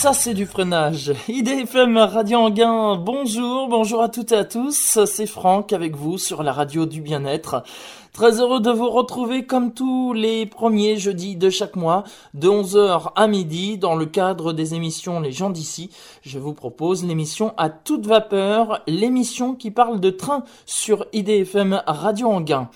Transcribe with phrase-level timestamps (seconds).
[0.00, 1.12] Ça c'est du freinage.
[1.26, 5.04] IDFM Radio Anguin, bonjour, bonjour à toutes et à tous.
[5.04, 7.64] C'est Franck avec vous sur la radio du bien-être.
[8.12, 13.10] Très heureux de vous retrouver comme tous les premiers jeudis de chaque mois, de 11h
[13.16, 15.90] à midi, dans le cadre des émissions Les gens d'ici.
[16.22, 22.28] Je vous propose l'émission à toute vapeur, l'émission qui parle de train sur IDFM Radio
[22.28, 22.70] Anguin.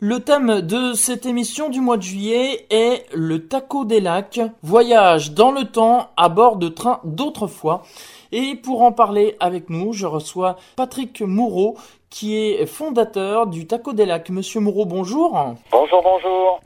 [0.00, 5.32] Le thème de cette émission du mois de juillet est le taco des lacs, voyage
[5.32, 7.82] dans le temps à bord de trains d'autrefois.
[8.30, 11.76] Et pour en parler avec nous, je reçois Patrick Moureau,
[12.10, 14.30] qui est fondateur du Taco des Lacs.
[14.30, 15.36] Monsieur Moureau, bonjour.
[15.72, 16.60] Bonjour, bonjour.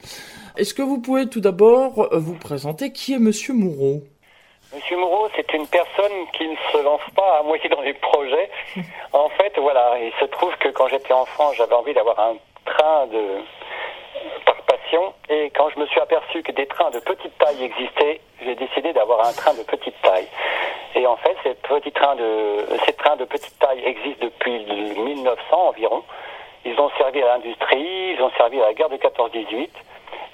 [0.58, 4.02] Est-ce que vous pouvez tout d'abord vous présenter qui est Monsieur Moureau
[4.74, 8.50] Monsieur Moreau, c'est une personne qui ne se lance pas à moitié dans les projets.
[9.14, 13.06] En fait, voilà, il se trouve que quand j'étais enfant, j'avais envie d'avoir un train
[13.06, 13.42] de
[14.44, 18.20] par passion et quand je me suis aperçu que des trains de petite taille existaient,
[18.44, 20.28] j'ai décidé d'avoir un train de petite taille.
[20.94, 25.36] Et en fait, ces petits trains de ces trains de petite taille existent depuis 1900
[25.52, 26.02] environ.
[26.64, 29.68] Ils ont servi à l'industrie, ils ont servi à la guerre de 14-18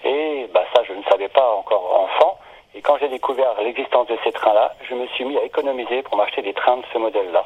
[0.04, 2.38] et bah ça je ne savais pas encore enfant.
[2.74, 6.16] Et quand j'ai découvert l'existence de ces trains-là, je me suis mis à économiser pour
[6.16, 7.44] m'acheter des trains de ce modèle-là.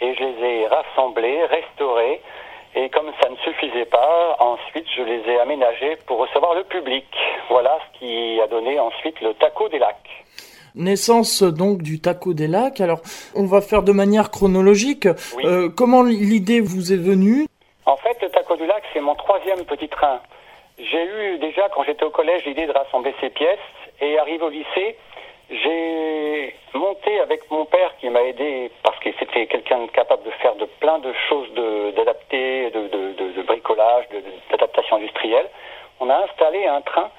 [0.00, 2.20] Et je les ai rassemblés, restaurés,
[2.74, 7.04] et comme ça ne suffisait pas, ensuite je les ai aménagés pour recevoir le public.
[7.48, 9.96] Voilà ce qui a donné ensuite le taco des lacs.
[10.74, 12.80] Naissance donc du taco des lacs.
[12.80, 13.00] Alors
[13.34, 15.08] on va faire de manière chronologique.
[15.44, 17.46] Euh, comment l'idée vous est venue?
[17.86, 20.20] En fait, le taco du lac, c'est mon troisième petit train.
[20.78, 23.58] J'ai eu déjà quand j'étais au collège l'idée de rassembler ces pièces
[24.00, 24.96] et arrive au lycée,
[25.50, 30.54] j'ai monté avec mon père qui m'a aidé parce que c'était quelqu'un capable de faire
[30.54, 31.52] de plein de choses
[31.96, 34.04] d'adapter, de, de, de, bricolage,
[34.50, 35.48] d'adaptation industrielle.
[35.98, 37.10] On a installé un train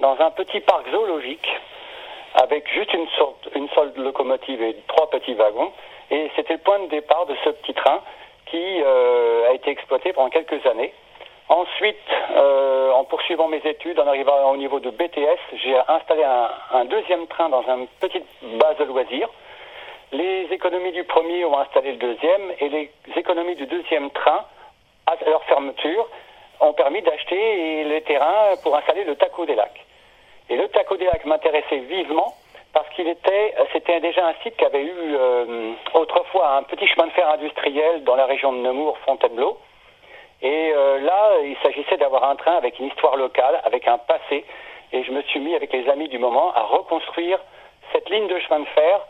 [0.00, 1.48] dans un petit parc zoologique
[2.34, 5.72] avec juste une, sorte, une seule locomotive et trois petits wagons.
[6.10, 8.00] Et c'était le point de départ de ce petit train
[8.46, 10.92] qui euh, a été exploité pendant quelques années.
[11.48, 11.96] Ensuite,
[12.34, 17.28] euh, en poursuivant mes études, en arrivant au niveau de BTS, j'ai installé un, deuxième
[17.28, 18.26] train dans une petite
[18.58, 19.28] base de loisirs.
[20.10, 24.44] Les économies du premier ont installé le deuxième et les économies du deuxième train,
[25.06, 26.08] à leur fermeture,
[26.58, 29.84] ont permis d'acheter les terrains pour installer le Taco des Lacs.
[30.50, 32.34] Et le Taco des Lacs m'intéressait vivement
[32.72, 37.06] parce qu'il était, c'était déjà un site qui avait eu euh, autrefois un petit chemin
[37.06, 39.58] de fer industriel dans la région de Nemours, Fontainebleau.
[40.42, 44.44] Et euh, là, il s'agissait d'avoir un train avec une histoire locale, avec un passé.
[44.92, 47.38] Et je me suis mis avec les amis du moment à reconstruire
[47.92, 49.00] cette ligne de chemin de fer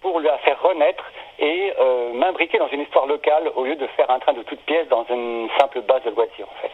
[0.00, 1.04] pour la faire renaître
[1.38, 4.60] et euh, m'imbriquer dans une histoire locale au lieu de faire un train de toutes
[4.60, 6.70] pièces dans une simple base de loisirs en fait.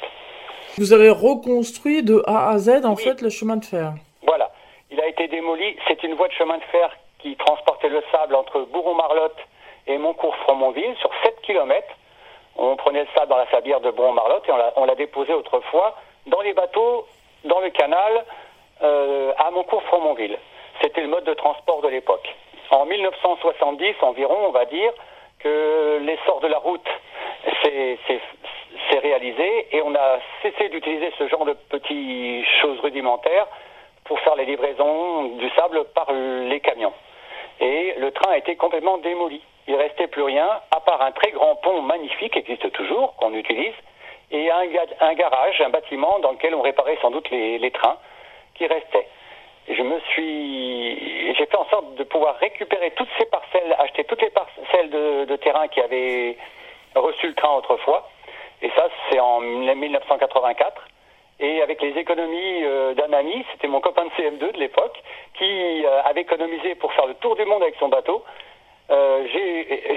[0.76, 3.02] Vous avez reconstruit de A à Z en oui.
[3.02, 3.92] fait le chemin de fer.
[4.26, 4.50] Voilà,
[4.90, 5.76] il a été démoli.
[5.88, 6.90] C'est une voie de chemin de fer
[7.20, 9.38] qui transportait le sable entre Bourron-Marlotte
[9.86, 11.94] et Montcourt-Fromontville sur 7 kilomètres
[12.56, 16.40] on prenait le sable dans la sablière de Bon-Marlotte et on l'a déposé autrefois dans
[16.40, 17.06] les bateaux,
[17.44, 18.24] dans le canal,
[18.82, 20.38] euh, à Moncourt-Fromontville.
[20.80, 22.34] C'était le mode de transport de l'époque.
[22.70, 24.92] En 1970 environ, on va dire
[25.38, 26.86] que l'essor de la route
[27.62, 33.46] s'est réalisé et on a cessé d'utiliser ce genre de petites choses rudimentaires
[34.04, 36.92] pour faire les livraisons du sable par les camions.
[37.60, 41.30] Et le train a été complètement démoli il restait plus rien, à part un très
[41.32, 43.74] grand pont magnifique qui existe toujours, qu'on utilise,
[44.30, 47.98] et un, garage, un bâtiment dans lequel on réparait sans doute les, trains
[48.54, 49.08] qui restaient.
[49.68, 54.22] Je me suis, j'ai fait en sorte de pouvoir récupérer toutes ces parcelles, acheter toutes
[54.22, 56.36] les parcelles de, de terrain qui avaient
[56.94, 58.08] reçu le train autrefois.
[58.62, 60.82] Et ça, c'est en 1984.
[61.40, 65.02] Et avec les économies euh, d'un ami, c'était mon copain de CM2 de l'époque,
[65.34, 68.24] qui euh, avait économisé pour faire le tour du monde avec son bateau.
[68.90, 69.26] Euh,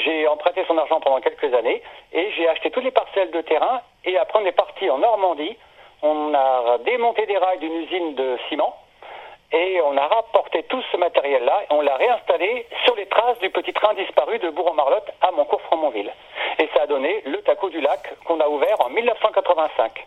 [0.03, 1.81] j'ai emprunté son argent pendant quelques années
[2.13, 5.57] et j'ai acheté toutes les parcelles de terrain et après on est parti en Normandie.
[6.01, 8.73] On a démonté des rails d'une usine de ciment
[9.51, 13.49] et on a rapporté tout ce matériel-là et on l'a réinstallé sur les traces du
[13.49, 16.11] petit train disparu de Bourg-en-Marlotte à Moncourt-Fromontville.
[16.59, 20.05] Et ça a donné le Taco du Lac qu'on a ouvert en 1985.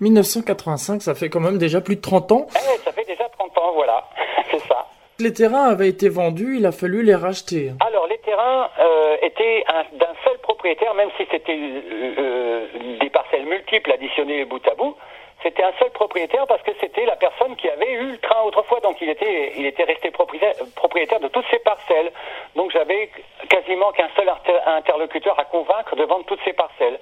[0.00, 3.56] 1985, ça fait quand même déjà plus de 30 ans Eh, ça fait déjà 30
[3.58, 4.04] ans, voilà,
[4.50, 4.86] c'est ça.
[5.20, 7.70] Les terrains avaient été vendus, il a fallu les racheter.
[7.86, 7.93] Alors,
[8.34, 12.66] les terrains euh, étaient d'un seul propriétaire, même si c'était euh,
[13.00, 14.96] des parcelles multiples additionnées bout à bout.
[15.42, 18.80] C'était un seul propriétaire parce que c'était la personne qui avait eu le train autrefois,
[18.80, 22.12] donc il était, il était resté propriétaire, propriétaire de toutes ces parcelles.
[22.56, 23.10] Donc j'avais
[23.48, 24.30] quasiment qu'un seul
[24.66, 26.98] interlocuteur à convaincre de vendre toutes ces parcelles.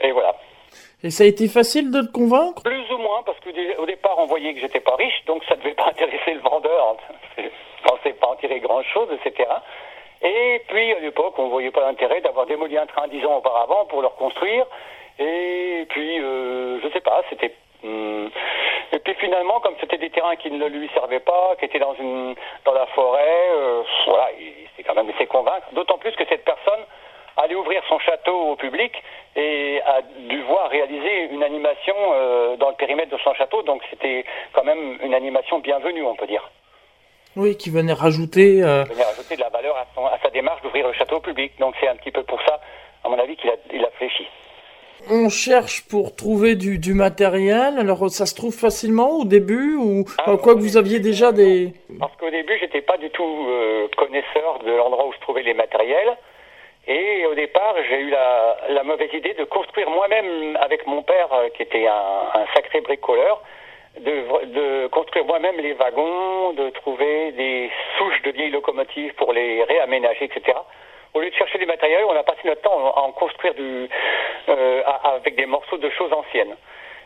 [0.00, 0.34] Et voilà.
[1.04, 2.62] Et ça a été facile de te convaincre?
[2.62, 5.74] Plus ou moins, parce qu'au départ, on voyait que j'étais pas riche, donc ça devait
[5.74, 6.96] pas intéresser le vendeur.
[7.36, 7.42] Je
[7.84, 9.62] pensais pas en tirer grand-chose de ces terrains.
[10.22, 13.36] Et puis, à l'époque, on ne voyait pas l'intérêt d'avoir démoli un train dix ans
[13.36, 14.66] auparavant pour le reconstruire.
[15.18, 17.54] Et puis, euh, je sais pas, c'était...
[17.82, 18.28] Hmm.
[18.90, 21.94] Et puis finalement, comme c'était des terrains qui ne lui servaient pas, qui étaient dans
[21.94, 22.34] une
[22.64, 25.66] dans la forêt, euh, voilà, il s'est quand même laissé convaincre.
[25.72, 26.80] D'autant plus que cette personne
[27.36, 28.92] allait ouvrir son château au public
[29.36, 33.62] et a dû voir réaliser une animation euh, dans le périmètre de son château.
[33.62, 36.50] Donc c'était quand même une animation bienvenue, on peut dire.
[37.38, 38.62] Oui, qui venait rajouter.
[38.64, 38.82] Euh...
[38.82, 41.52] Venait rajouter de la valeur à, son, à sa démarche d'ouvrir le château au public.
[41.60, 42.60] Donc c'est un petit peu pour ça,
[43.04, 44.26] à mon avis, qu'il a, il a fléchi.
[45.08, 47.78] On cherche pour trouver du, du, matériel.
[47.78, 51.72] Alors ça se trouve facilement au début ou ah, quoi que vous aviez déjà des.
[52.00, 55.54] Parce qu'au début j'étais pas du tout euh, connaisseur de l'endroit où je trouvais les
[55.54, 56.16] matériels.
[56.88, 61.28] Et au départ, j'ai eu la, la, mauvaise idée de construire moi-même avec mon père,
[61.34, 63.42] euh, qui était un, un sacré bricoleur,
[64.00, 69.62] de, de construire moi-même les wagons, de trouver des souches de vieilles locomotives pour les
[69.64, 70.58] réaménager, etc.
[71.14, 73.88] Au lieu de chercher des matériels, on a passé notre temps à en construire du,
[74.48, 76.56] euh, avec des morceaux de choses anciennes.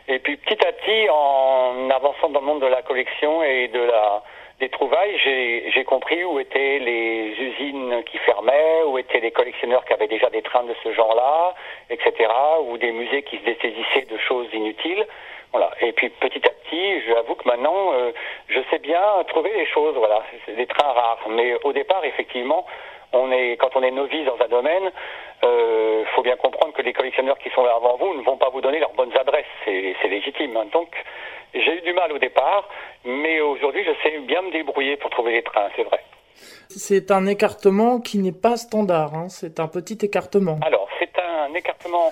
[0.07, 3.79] Et puis petit à petit, en avançant dans le monde de la collection et de
[3.79, 4.21] la,
[4.59, 9.93] des trouvailles, j'ai compris où étaient les usines qui fermaient, où étaient les collectionneurs qui
[9.93, 11.53] avaient déjà des trains de ce genre-là,
[11.89, 12.29] etc.,
[12.67, 15.05] ou des musées qui se dessaisissaient de choses inutiles.
[15.53, 15.71] Voilà.
[15.81, 18.11] Et puis petit à petit, j'avoue que maintenant, euh,
[18.49, 19.95] je sais bien trouver les choses.
[19.95, 21.25] Voilà, c'est des trains rares.
[21.29, 22.65] Mais au départ, effectivement,
[23.13, 24.91] on est quand on est novice dans un domaine,
[25.43, 28.37] il euh, faut bien comprendre que les collectionneurs qui sont là avant vous ne vont
[28.37, 29.45] pas vous donner leurs bonnes adresses.
[29.65, 30.57] C'est légitime.
[30.57, 30.65] Hein.
[30.73, 30.89] Donc
[31.53, 32.67] j'ai eu du mal au départ,
[33.05, 35.99] mais aujourd'hui, je sais bien me débrouiller pour trouver les trains, c'est vrai.
[36.35, 39.29] C'est un écartement qui n'est pas standard, hein.
[39.29, 40.57] c'est un petit écartement.
[40.65, 42.11] Alors, c'est un écartement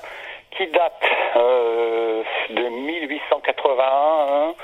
[0.62, 1.04] qui date
[1.36, 4.56] euh, de 1881, hein,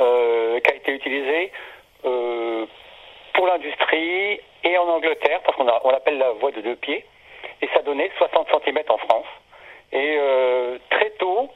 [0.00, 1.52] euh, qui a été utilisé
[2.04, 2.66] euh,
[3.32, 7.04] pour l'industrie et en Angleterre, parce qu'on on l'appelle la voie de deux pieds,
[7.62, 9.26] et ça donnait 60 cm en France.
[9.92, 10.18] Et
[10.90, 11.50] très tôt,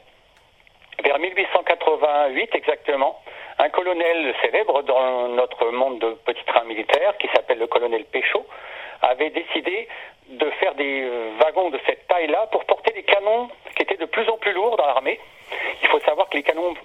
[1.03, 3.19] vers 1888 exactement,
[3.59, 8.45] un colonel célèbre dans notre monde de petits trains militaires, qui s'appelle le colonel Péchaud,
[9.01, 9.87] avait décidé
[10.29, 11.07] de faire des
[11.39, 14.77] wagons de cette taille-là pour porter des canons qui étaient de plus en plus lourds
[14.77, 15.19] dans l'armée.
[15.81, 16.75] Il faut savoir que les canons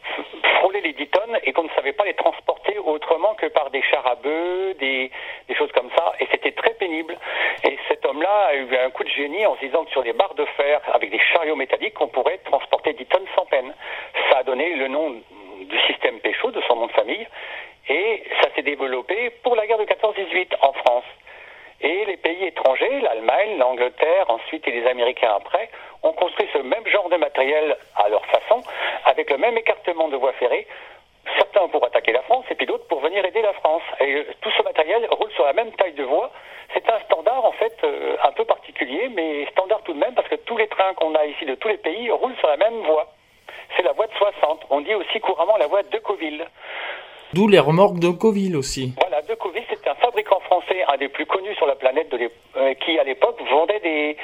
[0.59, 3.82] frôlaient les 10 tonnes et qu'on ne savait pas les transporter autrement que par des
[3.82, 5.11] chars à bœufs, des,
[5.56, 6.12] choses comme ça.
[6.21, 7.17] Et c'était très pénible.
[7.65, 10.12] Et cet homme-là a eu un coup de génie en se disant que sur des
[10.12, 13.75] barres de fer avec des chariots métalliques, on pourrait transporter 10 tonnes sans peine.
[14.31, 15.21] Ça a donné le nom
[15.61, 17.26] du système Péchaud, de son nom de famille.
[17.88, 21.05] Et ça s'est développé pour la guerre de 14-18 en France.
[21.81, 25.71] Et les pays étrangers, l'Allemagne, l'Angleterre, ensuite et les Américains après,
[26.03, 28.62] ont construit ce même genre de matériel à leur façon,
[29.05, 30.67] avec le même écartement de voies ferrées,
[31.38, 33.82] certains pour attaquer la France et puis d'autres pour venir aider la France.
[34.00, 36.31] Et euh, tout ce matériel roule sur la même taille de voie.
[36.73, 40.29] C'est un standard en fait euh, un peu particulier, mais standard tout de même parce
[40.29, 42.81] que tous les trains qu'on a ici de tous les pays roulent sur la même
[42.82, 43.06] voie.
[43.76, 44.67] C'est la voie de 60.
[44.71, 46.44] On dit aussi couramment la voie de Decauville.
[47.34, 48.94] D'où les remorques de Decauville aussi.
[49.00, 52.75] Voilà, Decauville, c'était un fabricant français, un des plus connus sur la planète, de euh,
[52.75, 54.16] qui à l'époque vendait des,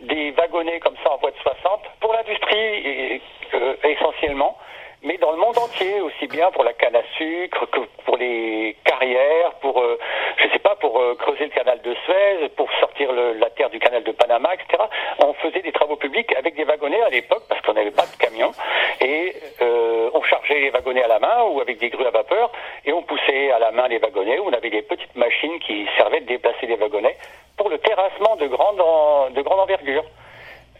[0.00, 3.22] des wagonnets comme ça en voie de 60 pour l'industrie
[3.54, 4.58] euh, essentiellement,
[5.02, 8.76] mais dans le monde entier, aussi bien pour la canne à sucre que pour les
[8.84, 9.96] carrières, pour, euh,
[10.38, 13.70] je sais pas, pour euh, creuser le canal de Suez, pour sortir le, la terre
[13.70, 14.82] du canal de Panama, etc.
[15.20, 18.16] On faisait des travaux publics avec des wagonnets à l'époque parce qu'on n'avait pas de
[18.18, 18.50] camion
[19.00, 22.50] et euh, on chargeait les wagonnets à la main ou avec des grues à vapeur
[22.84, 24.40] et on poussait à la main les wagonnets.
[24.40, 27.16] On avait des petites machines qui servaient de déplacer les wagonnets
[27.56, 28.78] pour le terrassement de grande,
[29.32, 30.04] de grande envergure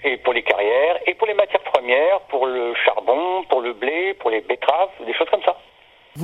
[0.04, 4.14] et pour les carrières, et pour les matières premières, pour le charbon, pour le blé,
[4.14, 5.56] pour les betteraves, des choses comme ça.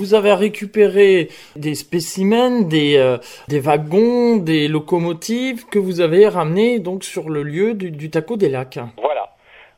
[0.05, 3.17] Vous avez récupéré des spécimens, des, euh,
[3.49, 8.37] des wagons, des locomotives que vous avez ramenés donc sur le lieu du, du Taco
[8.37, 8.79] des Lacs.
[8.99, 9.31] Voilà.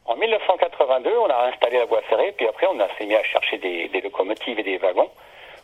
[0.05, 3.59] En 1982, on a installé la voie ferrée, puis après on a s'est à chercher
[3.59, 5.11] des, des, locomotives et des wagons.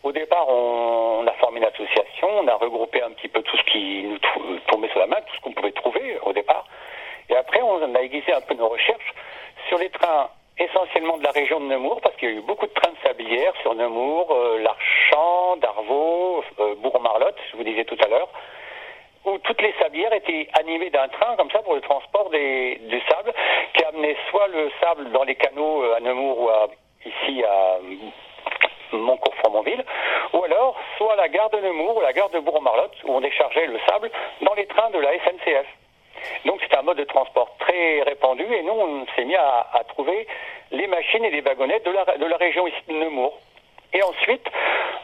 [0.05, 3.57] Au départ, on, on a formé une association, on a regroupé un petit peu tout
[3.57, 6.67] ce qui nous tombait sur la main, tout ce qu'on pouvait trouver au départ.
[7.29, 9.13] Et après, on a aiguisé un peu nos recherches
[9.67, 10.29] sur les trains
[10.59, 13.09] essentiellement de la région de Nemours, parce qu'il y a eu beaucoup de trains de
[13.09, 18.29] sablières sur Nemours, euh, Larchant, Darvaux, euh, Bourg-Marlotte, je vous disais tout à l'heure,
[19.25, 23.01] où toutes les sablières étaient animées d'un train comme ça pour le transport des, du
[23.09, 23.33] sable,
[23.75, 26.69] qui amenait soit le sable dans les canaux euh, à Nemours ou à,
[27.05, 27.79] ici à
[28.93, 29.85] Montcourt-Fromontville,
[30.35, 33.67] ou alors soit la gare de Nemours ou la gare de Bourg-Marlotte, où on déchargeait
[33.67, 34.11] le sable
[34.43, 35.67] dans les trains de la SNCF.
[36.45, 40.27] Donc c'est un mode de transport très répandu et nous on s'est mis à, trouver
[40.71, 43.39] les machines et les wagonnettes de la, de la région ici de Nemours.
[43.95, 44.47] Et ensuite,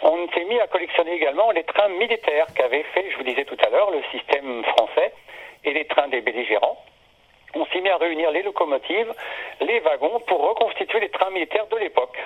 [0.03, 3.57] on s'est mis à collectionner également les trains militaires qu'avait fait, je vous disais tout
[3.67, 5.13] à l'heure, le système français
[5.65, 6.79] et les trains des belligérants.
[7.55, 9.13] On s'est mis à réunir les locomotives,
[9.61, 12.17] les wagons pour reconstituer les trains militaires de l'époque.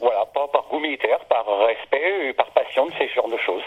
[0.00, 3.62] Voilà, pas par goût militaire, par respect, par passion de ces genres de choses.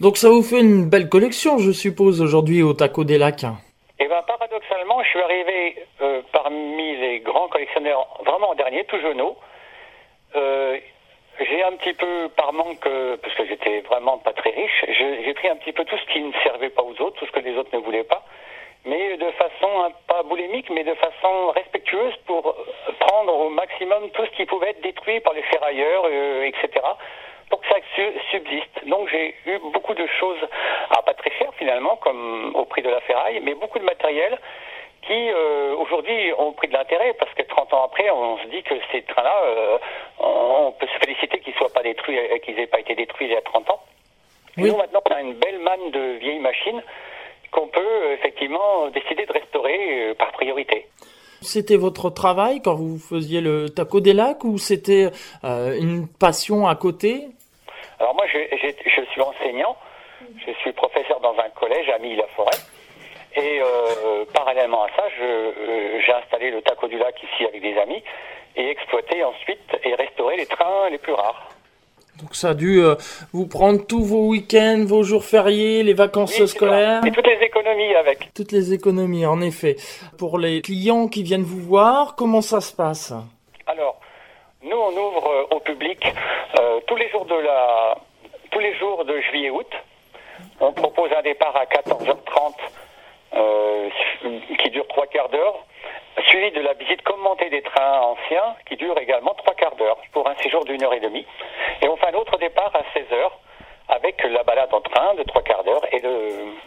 [0.00, 3.44] Donc ça vous fait une belle collection, je suppose, aujourd'hui au Taco des Lacs
[4.00, 9.00] Eh bien, paradoxalement, je suis arrivé euh, parmi les grands collectionneurs vraiment en dernier, tout
[9.00, 9.36] jeuneau.
[10.34, 10.78] Euh,
[11.38, 15.34] j'ai un petit peu, par manque, euh, parce que j'étais vraiment pas très riche, j'ai
[15.34, 17.40] pris un petit peu tout ce qui ne servait pas aux autres, tout ce que
[17.40, 18.24] les autres ne voulaient pas,
[18.84, 22.56] mais de façon hein, pas boulimique, mais de façon respectueuse pour
[22.98, 26.06] prendre au maximum tout ce qui pouvait être détruit par les ferrailleurs,
[26.44, 26.80] etc
[27.54, 27.76] pour que ça
[28.32, 28.88] subsiste.
[28.88, 30.38] Donc j'ai eu beaucoup de choses,
[30.90, 34.36] à pas très cher finalement, comme au prix de la ferraille, mais beaucoup de matériel
[35.06, 38.62] qui euh, aujourd'hui ont pris de l'intérêt parce que 30 ans après, on se dit
[38.64, 39.78] que ces trains-là, euh,
[40.18, 43.32] on peut se féliciter qu'ils soient pas détruits, euh, qu'ils aient pas été détruits il
[43.32, 43.80] y a 30 ans.
[44.56, 46.82] Et nous maintenant, on a une belle manne de vieilles machines
[47.52, 50.88] qu'on peut effectivement décider de restaurer par priorité.
[51.40, 55.10] C'était votre travail quand vous faisiez le taco des lacs ou c'était
[55.42, 57.28] une passion à côté
[58.04, 58.38] alors moi, je,
[58.84, 59.76] je, suis enseignant,
[60.46, 62.58] je suis professeur dans un collège à Milly-la-Forêt.
[63.34, 67.78] Et euh, parallèlement à ça, euh, j'ai installé le taco du lac ici avec des
[67.78, 68.02] amis
[68.56, 71.48] et exploité ensuite et restauré les trains les plus rares.
[72.20, 72.94] Donc ça a dû euh,
[73.32, 77.00] vous prendre tous vos week-ends, vos jours fériés, les vacances scolaires.
[77.06, 78.34] Et toutes les économies avec.
[78.34, 79.76] Toutes les économies, en effet.
[80.18, 83.14] Pour les clients qui viennent vous voir, comment ça se passe?
[83.66, 83.98] Alors,
[84.64, 86.02] nous, on ouvre euh, au public
[86.58, 87.98] euh, tous les jours de la,
[88.50, 89.70] tous les jours de juillet-août.
[90.60, 92.54] On propose un départ à 14h30
[93.34, 93.88] euh,
[94.58, 95.58] qui dure trois quarts d'heure,
[96.28, 100.28] suivi de la visite commentée des trains anciens qui dure également trois quarts d'heure pour
[100.28, 101.26] un séjour d'une heure et demie.
[101.82, 103.30] Et on fait un autre départ à 16h
[103.88, 106.00] avec la balade en train de trois quarts d'heure et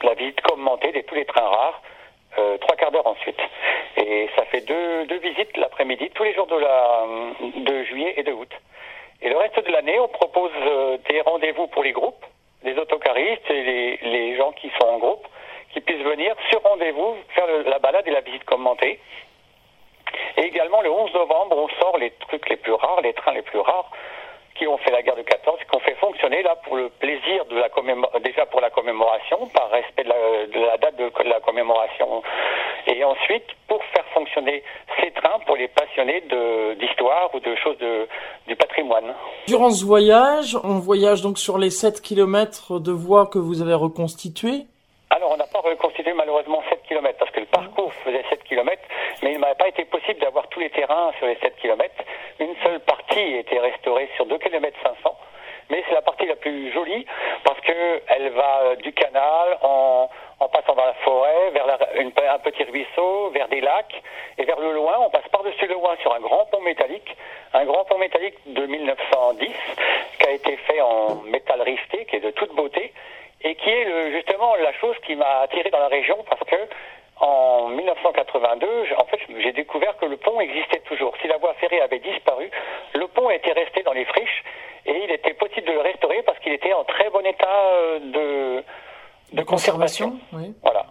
[0.04, 1.82] la visite commentée de tous les trains rares
[2.39, 3.39] euh, trois quarts d'heure ensuite.
[3.98, 7.06] Et ça fait deux, deux visites l'après-midi, tous les jours de, la,
[7.56, 8.51] de juillet et de août.
[9.22, 12.24] Et le reste de l'année, on propose euh, des rendez-vous pour les groupes,
[12.63, 15.27] les autocaristes et les, les, gens qui sont en groupe,
[15.74, 19.00] qui puissent venir sur rendez-vous faire la balade et la visite commentée.
[20.38, 23.41] Et également, le 11 novembre, on sort les trucs les plus rares, les trains les
[23.41, 23.89] plus rares,
[24.57, 27.55] qui ont fait la guerre de 14, qu'on fait fonctionner là pour le plaisir de
[27.55, 32.21] la commémoration, déjà pour la commémoration, par respect de la, date de la commémoration,
[32.87, 34.63] et ensuite pour faire fonctionner
[35.01, 36.21] ces trains pour les passionnés
[36.79, 38.07] d'histoire ou de choses de,
[38.47, 39.13] du patrimoine.
[39.47, 43.73] Durant ce voyage, on voyage donc sur les 7 km de voies que vous avez
[43.73, 44.65] reconstituées?
[45.09, 47.16] Alors, on n'a pas reconstitué malheureusement 7 km
[47.61, 48.81] parcours faisait 7 km,
[49.23, 51.93] mais il m'a pas été possible d'avoir tous les terrains sur les 7 km.
[52.39, 55.17] Une seule partie été restaurée sur 2 km 500,
[55.69, 57.05] mais c'est la partie la plus jolie
[57.43, 60.09] parce que elle va euh, du canal en,
[60.39, 61.65] en passant dans la forêt, vers
[62.33, 64.01] un petit ruisseau, vers des lacs,
[64.37, 67.15] et vers le loin, on passe par-dessus le loin sur un grand pont métallique,
[67.53, 69.49] un grand pont métallique de 1910
[70.19, 72.93] qui a été fait en métal rifté, qui est de toute beauté,
[73.41, 76.55] et qui est justement la chose qui m'a attiré dans la région parce que
[77.19, 81.13] en 1982, en fait, j'ai découvert que le pont existait toujours.
[81.21, 82.50] Si la voie ferrée avait disparu,
[82.93, 84.43] le pont était resté dans les friches
[84.86, 88.62] et il était possible de le restaurer parce qu'il était en très bon état euh,
[89.33, 90.19] de, conservation.
[90.31, 90.86] Voilà.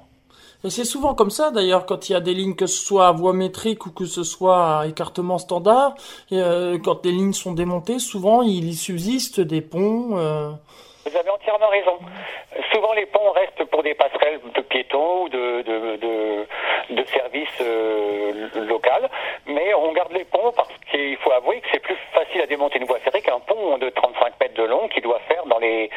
[0.65, 3.07] Et c'est souvent comme ça d'ailleurs quand il y a des lignes, que ce soit
[3.07, 5.95] à voie métrique ou que ce soit à écartement standard,
[6.33, 10.19] euh, quand les lignes sont démontées, souvent il y subsiste des ponts.
[10.19, 10.51] Euh,
[11.07, 11.99] vous avez entièrement raison.
[12.73, 16.47] Souvent, les ponts restent pour des passerelles de piétons ou de, de, de,
[16.95, 18.91] de services euh, locaux,
[19.47, 22.79] mais on garde les ponts parce qu'il faut avouer que c'est plus facile à démonter
[22.79, 25.91] une voie ferrée qu'un pont de 35 mètres de long qui doit faire dans les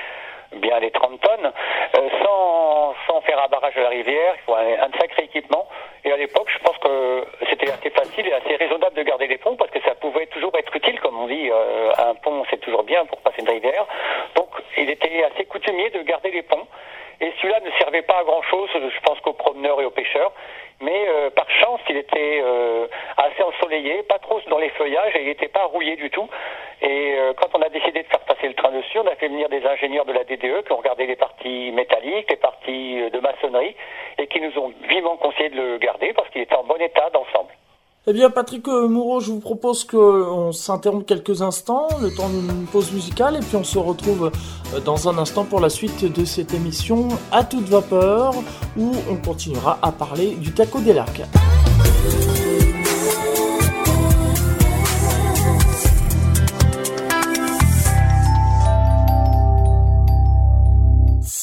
[0.53, 1.51] bien les 30 tonnes,
[1.97, 5.67] euh, sans, sans faire un barrage de la rivière, il faut un, sacré équipement.
[6.03, 9.37] Et à l'époque, je pense que c'était assez facile et assez raisonnable de garder les
[9.37, 12.61] ponts parce que ça pouvait toujours être utile, comme on dit, euh, un pont c'est
[12.61, 13.85] toujours bien pour passer une rivière.
[14.35, 16.67] Donc il était assez coutumier de garder les ponts.
[17.21, 20.31] Et celui-là ne servait pas à grand-chose, je pense qu'aux promeneurs et aux pêcheurs.
[20.81, 25.21] Mais euh, par chance, il était euh, assez ensoleillé, pas trop dans les feuillages, et
[25.21, 26.27] il n'était pas rouillé du tout.
[26.81, 29.27] Et euh, quand on a décidé de faire passer le train dessus, on a fait
[29.27, 33.19] venir des ingénieurs de la DDE qui ont regardé les parties métalliques, les parties de
[33.19, 33.75] maçonnerie,
[34.17, 37.09] et qui nous ont vivement conseillé de le garder parce qu'il était en bon état
[37.09, 37.51] d'ensemble.
[38.11, 42.91] Eh bien, Patrick Moreau, je vous propose qu'on s'interrompe quelques instants, le temps d'une pause
[42.91, 44.31] musicale, et puis on se retrouve
[44.73, 48.33] euh, dans un instant pour la suite de cette émission à toute vapeur,
[48.75, 51.21] où on continuera à parler du taco des lacs.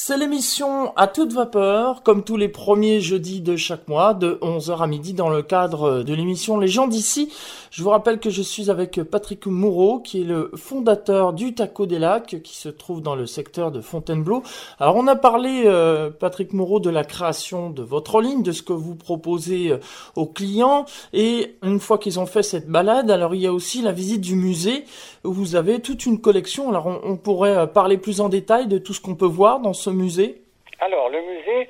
[0.06, 4.80] C'est l'émission à toute vapeur, comme tous les premiers jeudis de chaque mois, de 11h
[4.80, 7.32] à midi dans le cadre de l'émission Les gens d'ici.
[7.72, 11.86] Je vous rappelle que je suis avec Patrick Moureau, qui est le fondateur du Taco
[11.86, 14.44] des Lacs, qui se trouve dans le secteur de Fontainebleau.
[14.78, 18.62] Alors on a parlé, euh, Patrick Moreau, de la création de votre ligne, de ce
[18.62, 19.78] que vous proposez euh,
[20.14, 20.86] aux clients.
[21.14, 24.20] Et une fois qu'ils ont fait cette balade, alors il y a aussi la visite
[24.20, 24.84] du musée,
[25.24, 26.68] où vous avez toute une collection.
[26.68, 29.74] Alors on, pourrait euh, parler plus en détail de tout ce qu'on peut voir dans
[29.74, 30.36] ce musée
[30.80, 31.68] Alors le musée,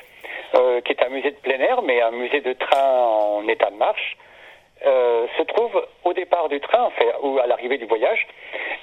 [0.85, 3.77] qui est un musée de plein air, mais un musée de train en état de
[3.77, 4.17] marche,
[4.85, 6.91] euh, se trouve au départ du train,
[7.23, 8.27] ou à l'arrivée du voyage,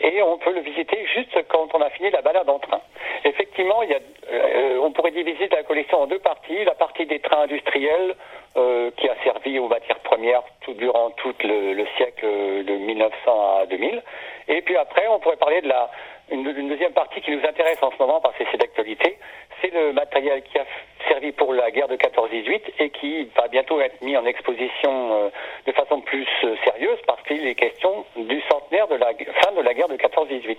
[0.01, 2.81] et on peut le visiter juste quand on a fini la balade en train.
[3.23, 3.99] Effectivement, il y a,
[4.31, 6.63] euh, on pourrait diviser la collection en deux parties.
[6.65, 8.15] La partie des trains industriels,
[8.57, 13.65] euh, qui a servi aux matières premières tout, durant tout le, siècle de 1900 à
[13.67, 14.01] 2000.
[14.47, 15.91] Et puis après, on pourrait parler de la,
[16.31, 19.17] une, deuxième partie qui nous intéresse en ce moment parce que c'est d'actualité,
[19.61, 20.65] c'est le matériel qui a
[21.07, 25.29] servi pour la guerre de 14-18 et qui va bientôt être mis en exposition euh,
[25.65, 29.07] de façon plus euh, sérieuse parce qu'il est question du centenaire de la
[29.43, 30.57] fin de la guerre de 14-18.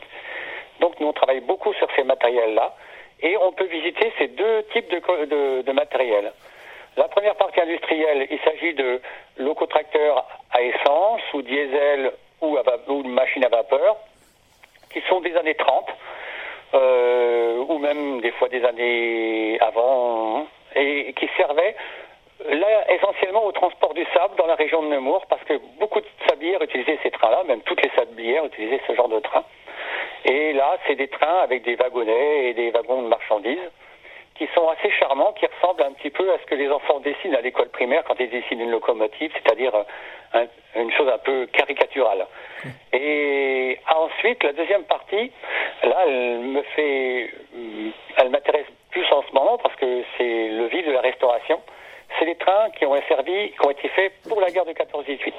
[0.81, 2.75] Donc nous on travaille beaucoup sur ces matériels-là
[3.23, 6.33] et on peut visiter ces deux types de, de, matériel.
[6.97, 9.01] La première partie industrielle, il s'agit de
[9.39, 13.97] locotracteurs à essence ou diesel ou, à, ou machines à vapeur
[14.95, 15.87] qui sont des années 30
[16.75, 20.47] euh, ou même des fois des années avant, hein,
[20.77, 21.77] et qui servaient
[22.49, 26.07] là essentiellement au transport du sable dans la région de Nemours, parce que beaucoup de
[26.29, 29.45] sablières utilisaient ces trains-là, même toutes les sablières utilisaient ce genre de train.
[30.25, 33.71] Et là, c'est des trains avec des wagonnets et des wagons de marchandises
[34.35, 37.37] qui sont assez charmants, qui ressemblent un petit peu à ce que les enfants dessinent
[37.37, 39.73] à l'école primaire quand ils dessinent une locomotive, c'est-à-dire
[40.75, 42.27] une chose un peu caricaturale.
[42.93, 45.31] Et ensuite, la deuxième partie,
[45.85, 47.31] là, elle me fait,
[48.17, 51.61] elle m'intéresse plus en ce moment parce que c'est le vide de la restauration.
[52.19, 55.33] C'est les trains qui ont servi, qui ont été faits pour la guerre de 14-18.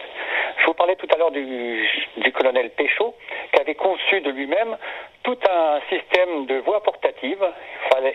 [0.58, 3.16] Je vous parlais tout à l'heure du, colonel Péchaud,
[3.54, 4.78] qui avait conçu de lui-même
[5.24, 7.46] tout un système de voies portatives.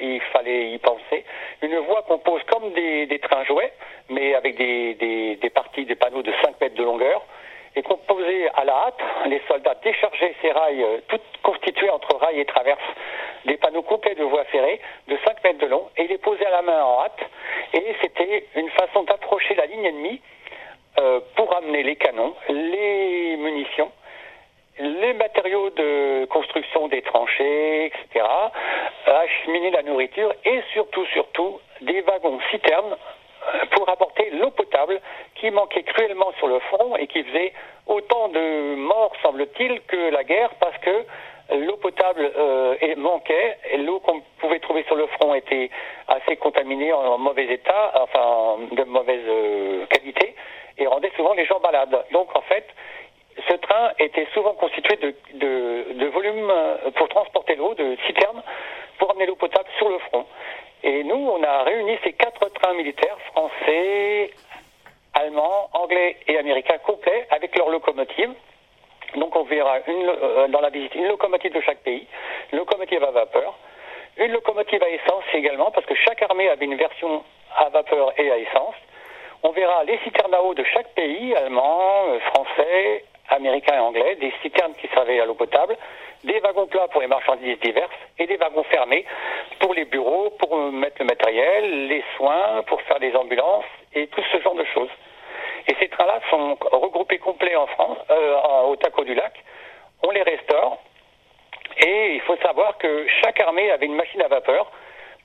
[0.03, 1.25] Il fallait, y penser.
[1.63, 3.73] Une voie qu'on pose comme des, des trains jouets,
[4.09, 7.25] mais avec des, des, des parties, des panneaux de 5 mètres de longueur
[7.77, 9.01] et composé à la hâte.
[9.27, 11.23] Les soldats déchargeaient ces rails, euh, toutes
[11.93, 12.81] entre rails et traverses,
[13.45, 16.51] des panneaux coupés de voies ferrées de 5 mètres de long, et les posaient à
[16.51, 17.21] la main en hâte.
[17.75, 20.21] Et c'était une façon d'approcher la ligne ennemie
[20.99, 23.91] euh, pour amener les canons, les munitions,
[24.79, 28.27] les matériaux de construction des tranchées, etc.,
[29.07, 32.97] acheminer la nourriture et surtout, surtout, des wagons citernes
[33.73, 35.01] pour apporter l'eau potable
[35.37, 37.53] qui manquait cruellement sur le front et qui faisait
[37.87, 41.05] autant de morts, semble-t-il, que la guerre parce que
[41.57, 45.71] l'eau potable euh, manquait l'eau qu'on pouvait trouver sur le front était
[46.09, 50.35] assez contaminée en, mauvais état, enfin de mauvaise euh, qualité
[50.79, 52.05] et rendait souvent les gens malades.
[52.13, 52.67] Donc en fait,
[53.49, 58.43] ce train était souvent constitué de, de, de volumes euh, pour transporter l'eau, de citernes,
[58.99, 60.27] pour amener l'eau potable sur le front.
[60.83, 64.31] Et nous, on a réuni ces quatre trains militaires français,
[65.15, 68.33] allemands, anglais et américains complets avec leurs locomotives.
[69.17, 72.07] Donc on verra euh, dans la visite une locomotive de chaque pays,
[72.53, 73.59] locomotive à vapeur,
[74.17, 77.25] une locomotive à essence également, parce que chaque armée avait une version
[77.57, 78.77] à vapeur et à essence.
[79.43, 84.17] On verra les citernes à eau de chaque pays, allemand, euh, français, américain et anglais,
[84.17, 85.77] des citernes qui servaient à l'eau potable,
[86.25, 89.05] des wagons plats pour les marchandises diverses et des wagons fermés
[89.59, 94.23] pour les bureaux, pour mettre le matériel, les soins, pour faire des ambulances et tout
[94.33, 94.91] ce genre de choses.
[95.69, 99.33] Et ces trains-là sont regroupés complets en France, euh, au Taco du Lac.
[100.03, 100.79] On les restaure
[101.79, 104.71] et il faut savoir que chaque armée avait une machine à vapeur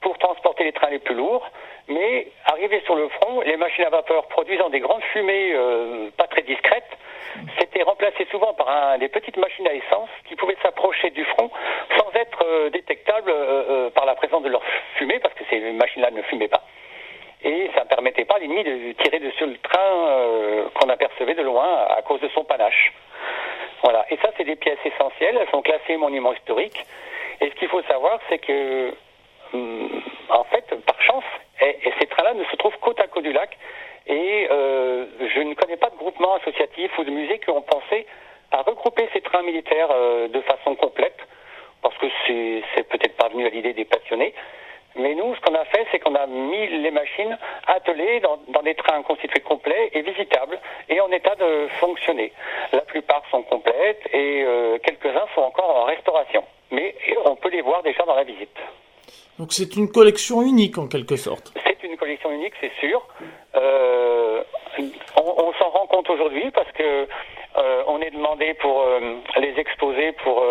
[0.06, 1.50] pour transporter les trains les plus lourds,
[1.88, 6.28] mais arrivé sur le front, les machines à vapeur produisant des grandes fumées euh, pas
[6.28, 6.96] très discrètes,
[7.58, 11.50] s'étaient remplacées souvent par des petites machines à essence qui pouvaient s'approcher du front
[11.98, 14.62] sans être euh, détectables euh, par la présence de leur
[14.98, 16.62] fumée, parce que ces machines-là ne fumaient pas.
[17.44, 21.42] Et ça ne permettait pas à l'ennemi de tirer dessus le train qu'on apercevait de
[21.42, 22.94] loin à cause de son panache.
[23.82, 24.06] Voilà.
[24.12, 25.38] Et ça, c'est des pièces essentielles.
[25.42, 26.86] Elles sont classées monuments historiques.
[27.42, 28.94] Et ce qu'il faut savoir, c'est que
[29.54, 31.24] en fait, par chance,
[31.62, 33.58] et, ces trains-là ne se trouvent qu'au Taco du Lac.
[34.08, 38.06] Et euh, je ne connais pas de groupement associatif ou de musée qui ont pensé
[38.52, 41.18] à regrouper ces trains militaires euh, de façon complète,
[41.82, 42.08] parce que
[42.76, 44.34] c'est peut-être pas venu à l'idée des passionnés.
[44.98, 48.62] Mais nous, ce qu'on a fait, c'est qu'on a mis les machines attelées dans, dans,
[48.62, 52.32] des trains constitués complets et visitables et en état de fonctionner.
[52.72, 56.46] La plupart sont complètes et euh, quelques-uns sont encore en restauration.
[56.72, 58.58] Mais on peut les voir déjà dans la visite.
[59.40, 61.54] Donc c'est une collection unique en quelque sorte.
[61.66, 63.06] C'est une collection unique, c'est sûr.
[63.56, 64.42] Euh,
[65.18, 69.00] on, s'en rend compte aujourd'hui parce que euh, on est demandé pour euh,
[69.40, 70.44] les exposer pour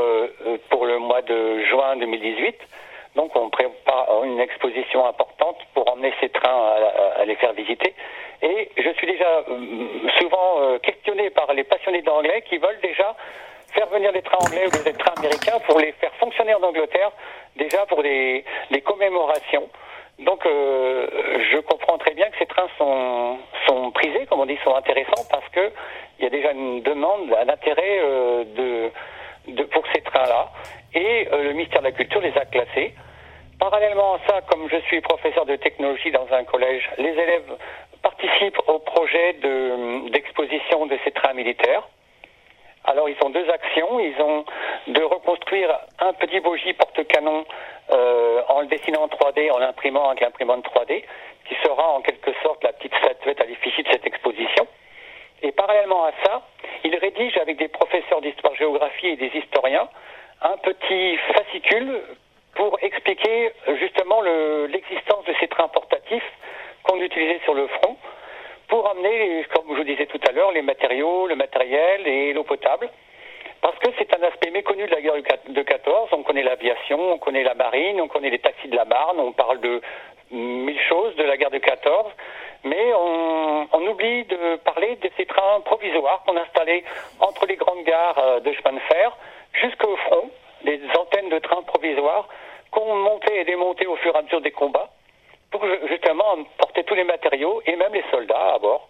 [0.68, 2.56] pour le mois de juin 2018.
[3.16, 6.74] Donc on prépare une exposition importante pour emmener ces trains
[7.16, 7.94] à, les faire visiter.
[8.42, 9.44] Et je suis déjà
[10.18, 13.14] souvent questionné par les passionnés d'anglais qui veulent déjà
[13.74, 17.10] faire venir des trains anglais ou des trains américains pour les faire fonctionner en Angleterre,
[17.56, 18.44] déjà pour des,
[18.84, 19.68] commémorations.
[20.18, 21.06] Donc euh,
[21.50, 25.24] je comprends très bien que ces trains sont, sont prisés, comme on dit, sont intéressants
[25.30, 25.72] parce que
[26.18, 30.50] il y a déjà une demande, un intérêt euh, de, de, pour ces trains-là.
[30.94, 32.94] Et euh, le ministère de la Culture les a classés.
[33.58, 37.56] Parallèlement à ça, comme je suis professeur de technologie dans un collège, les élèves
[38.02, 39.34] participent au projet
[40.10, 41.88] d'exposition de ces trains militaires.
[42.84, 43.98] Alors ils ont deux actions.
[44.00, 44.44] Ils ont
[44.88, 45.70] de reconstruire
[46.00, 47.44] un petit bogie porte-canon
[47.92, 51.04] euh, en le dessinant en 3D, en l'imprimant avec l'imprimante 3D,
[51.48, 54.66] qui sera en quelque sorte la petite statuette à l'effigie de cette exposition.
[55.42, 56.42] Et parallèlement à ça,
[56.84, 59.88] ils rédigent avec des professeurs d'histoire-géographie et des historiens
[60.42, 62.02] un petit fascicule
[62.54, 66.30] pour expliquer justement l'existence de ces trains portatifs
[66.84, 67.96] qu'on utilisait sur le front
[68.74, 72.42] pour amener, comme je vous disais tout à l'heure, les matériaux, le matériel et l'eau
[72.42, 72.90] potable.
[73.60, 75.14] Parce que c'est un aspect méconnu de la guerre
[75.48, 76.08] de 14.
[76.10, 79.30] On connaît l'aviation, on connaît la marine, on connaît les taxis de la Marne, on
[79.30, 79.80] parle de
[80.32, 82.10] mille choses de la guerre de 14.
[82.64, 86.82] Mais on, on oublie de parler de ces trains provisoires qu'on installait
[87.20, 89.16] entre les grandes gares euh, de chemin de fer
[89.52, 90.30] jusqu'au front,
[90.64, 92.26] des antennes de trains provisoires
[92.72, 94.90] qu'on montait et démontait au fur et à mesure des combats
[95.54, 98.88] pour justement porter tous les matériaux et même les soldats à bord.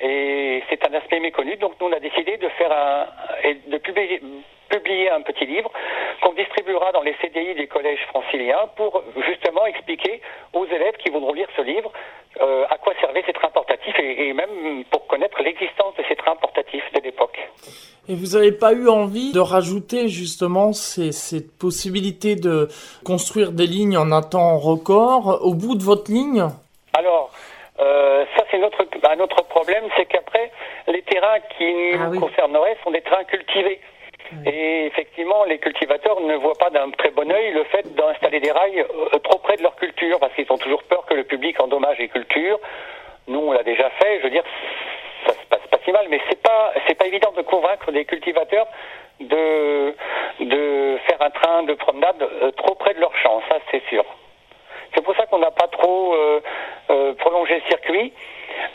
[0.00, 3.06] Et c'est un aspect méconnu, donc nous on a décidé de faire un
[3.44, 4.20] et de publier,
[4.68, 5.70] publier un petit livre
[6.22, 10.20] qu'on distribuera dans les CDI des collèges franciliens pour justement expliquer
[10.52, 11.92] aux élèves qui voudront lire ce livre
[12.40, 16.16] euh, à quoi servaient ces trains portatifs et, et même pour connaître l'existence de ces
[16.16, 17.38] trains portatifs de l'époque.
[18.08, 22.68] Et vous n'avez pas eu envie de rajouter justement ces, cette possibilité de
[23.04, 26.44] construire des lignes en un temps record au bout de votre ligne?
[26.92, 27.30] Alors,
[27.80, 30.50] euh, ça c'est notre, un autre problème, c'est qu'après,
[30.86, 33.80] les terrains qui ah nous concerneraient sont des terrains cultivés.
[34.46, 38.50] Et effectivement, les cultivateurs ne voient pas d'un très bon œil le fait d'installer des
[38.50, 41.60] rails euh, trop près de leur culture, parce qu'ils ont toujours peur que le public
[41.60, 42.58] endommage les cultures.
[43.26, 44.18] Nous, on l'a déjà fait.
[44.18, 44.44] Je veux dire,
[45.26, 48.04] ça se passe pas si mal, mais c'est pas c'est pas évident de convaincre des
[48.04, 48.66] cultivateurs
[49.20, 49.94] de
[50.40, 54.04] de faire un train de promenade euh, trop près de leur champ, ça c'est sûr.
[54.94, 56.40] C'est pour ça qu'on n'a pas trop euh,
[56.90, 58.12] euh, prolongé le circuit,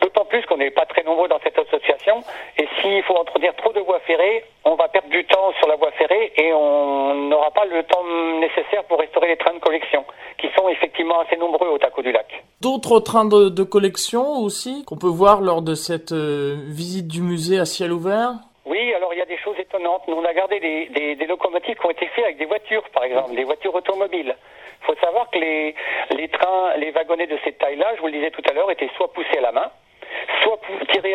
[0.01, 2.21] d'autant plus qu'on n'est pas très nombreux dans cette association.
[2.57, 5.75] Et s'il faut introduire trop de voies ferrées, on va perdre du temps sur la
[5.77, 8.03] voie ferrée et on n'aura pas le temps
[8.39, 10.05] nécessaire pour restaurer les trains de collection,
[10.37, 12.27] qui sont effectivement assez nombreux au Taco du Lac.
[12.61, 17.59] D'autres trains de, collection aussi qu'on peut voir lors de cette euh, visite du musée
[17.59, 18.33] à ciel ouvert?
[18.65, 20.03] Oui, alors il y a des choses étonnantes.
[20.07, 23.03] Nous, on a gardé des, des locomotives qui ont été faites avec des voitures, par
[23.03, 24.35] exemple, des voitures automobiles.
[24.81, 25.75] Il faut savoir que les,
[26.15, 28.89] les trains, les wagonnets de cette taille-là, je vous le disais tout à l'heure, étaient
[28.95, 29.69] soit poussés à la main,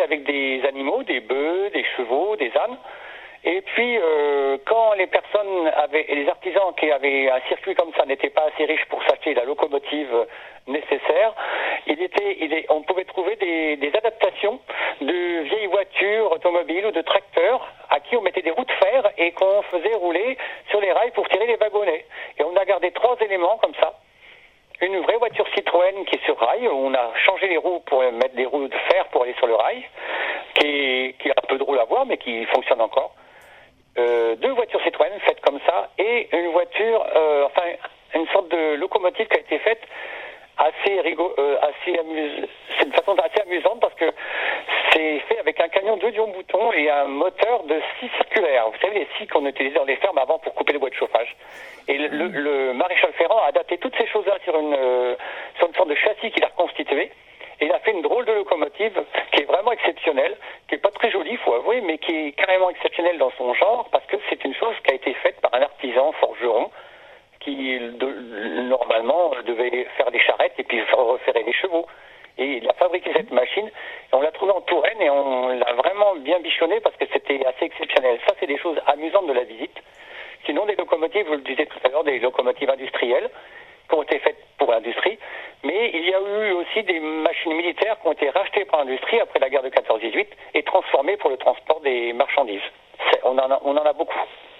[0.05, 2.77] avec des animaux, des bœufs, des chevaux, des ânes.
[3.43, 8.05] Et puis, euh, quand les personnes avaient, les artisans qui avaient un circuit comme ça
[8.05, 10.25] n'étaient pas assez riches pour s'acheter la locomotive
[10.67, 11.33] nécessaire,
[12.69, 14.59] on pouvait trouver des, des, adaptations
[15.01, 19.11] de vieilles voitures automobiles ou de tracteurs à qui on mettait des roues de fer
[19.17, 20.37] et qu'on faisait rouler
[20.69, 22.05] sur les rails pour tirer les wagonnets.
[22.39, 23.93] Et on a gardé trois éléments comme ça.
[24.81, 28.35] Une vraie voiture Citroën qui est sur rail, on a changé les roues pour mettre
[28.35, 29.83] des roues de fer pour aller sur le rail,
[30.55, 33.15] qui est un peu drôle à voir mais qui fonctionne encore.
[33.97, 37.63] Euh, deux voitures Citroën faites comme ça et une voiture, euh, enfin
[38.13, 39.81] une sorte de locomotive qui a été faite
[40.57, 42.49] assez rigolo, euh, assez amusante.
[42.77, 44.11] C'est une façon assez amusante parce que
[44.95, 48.69] c'est fait avec un camion de dion bouton et un moteur de scie circulaire.
[48.69, 50.95] Vous savez les scies qu'on utilisait dans les fermes avant pour couper les bois de
[50.95, 51.35] chauffage.
[51.87, 54.75] Et le, maréchal Ferrand a adapté toutes ces choses-là sur une
[55.57, 57.11] sur une sorte de châssis qu'il a reconstitué.
[57.61, 60.35] Et il a fait une drôle de locomotive qui est vraiment exceptionnelle,
[60.67, 63.53] qui est pas très jolie, il faut avouer, mais qui est carrément exceptionnelle dans son
[63.53, 66.69] genre, parce que c'est une chose qui a été faite par un artisan forgeron
[67.39, 71.85] qui normalement devait faire des charrettes et puis refaire des chevaux.
[72.37, 75.73] Et il a fabriqué cette machine, et on l'a trouvée en Touraine et on l'a
[75.73, 78.19] vraiment bien bichonné parce que c'était assez exceptionnel.
[78.27, 79.77] Ça, c'est des choses amusantes de la visite.
[80.45, 83.29] Sinon, des locomotives, vous le disiez tout à l'heure, des locomotives industrielles
[83.89, 85.17] qui ont été faites pour l'industrie,
[85.63, 89.19] mais il y a eu aussi des machines militaires qui ont été rachetées par l'industrie
[89.19, 92.61] après la guerre de 14-18 et transformées pour le transport des marchandises.
[93.23, 94.13] On en, a, beaucoup.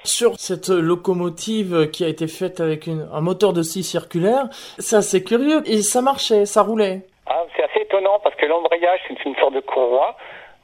[0.03, 4.47] Sur cette locomotive qui a été faite avec un moteur de scie circulaire,
[4.79, 7.01] c'est assez curieux et ça marchait, ça roulait.
[7.27, 10.15] Ah, c'est assez étonnant parce que l'embrayage c'est une sorte de courroie.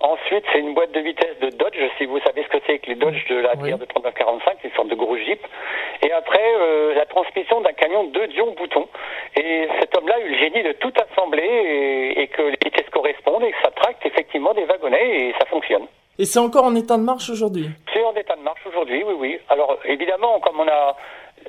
[0.02, 2.88] Ensuite, c'est une boîte de vitesse de Dodge, si vous savez ce que c'est que
[2.88, 5.40] les Dodge de la guerre de 39-45, c'est une sorte de gros jeep.
[6.02, 8.88] Et après, euh, la transmission d'un camion de Dion Bouton.
[9.38, 12.90] Et cet homme-là a eu le génie de tout assembler et, et que les vitesses
[12.92, 15.86] correspondent et que ça tracte effectivement des wagonnets et ça fonctionne.
[16.18, 17.70] Et c'est encore en état de marche aujourd'hui?
[17.94, 19.40] C'est en état de marche aujourd'hui, oui, oui.
[19.50, 20.98] Alors évidemment, comme on a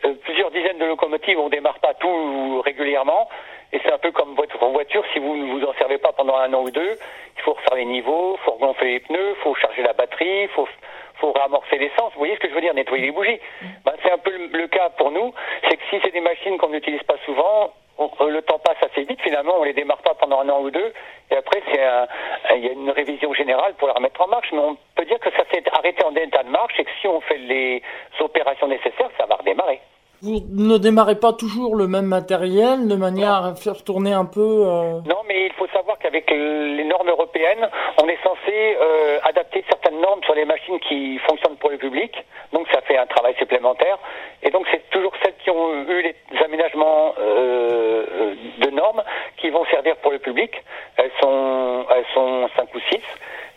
[0.05, 3.29] euh, plusieurs dizaines de locomotives, on démarre pas tout régulièrement.
[3.73, 6.37] Et c'est un peu comme votre voiture, si vous ne vous en servez pas pendant
[6.37, 6.99] un an ou deux,
[7.37, 10.43] il faut refaire les niveaux, il faut regonfler les pneus, il faut charger la batterie,
[10.43, 10.69] il faut,
[11.15, 12.13] faut ramorcer l'essence.
[12.13, 13.41] Vous voyez ce que je veux dire, nettoyer les bougies.
[13.85, 15.33] Ben, c'est un peu le, cas pour nous,
[15.69, 17.73] c'est que si c'est des machines qu'on n'utilise pas souvent,
[18.21, 20.93] le temps passe assez vite, finalement, on les démarre pas pendant un an ou deux,
[21.31, 24.77] et après, il y a une révision générale pour la remettre en marche, mais on
[24.97, 27.39] peut dire que ça s'est arrêté en état de marche, et que si on fait
[27.39, 27.83] les
[28.21, 29.81] opérations nécessaires, ça va redémarrer.
[30.25, 34.39] Vous ne démarrez pas toujours le même matériel de manière à faire tourner un peu
[34.41, 35.01] euh...
[35.05, 37.69] Non, mais il faut savoir qu'avec les normes européennes,
[38.01, 42.15] on est censé euh, adapter certaines normes sur les machines qui fonctionnent pour le public.
[42.53, 43.99] Donc ça fait un travail supplémentaire.
[44.45, 49.03] Et donc c'est toujours celles qui ont eu les aménagements euh, de normes
[49.39, 50.53] qui vont servir pour le public.
[50.99, 53.01] Elles sont, elles sont 5 ou 6.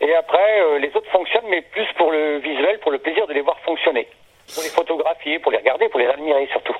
[0.00, 3.34] Et après, euh, les autres fonctionnent, mais plus pour le visuel, pour le plaisir de
[3.34, 4.08] les voir fonctionner
[4.54, 6.76] pour les photographier, pour les regarder, pour les admirer surtout.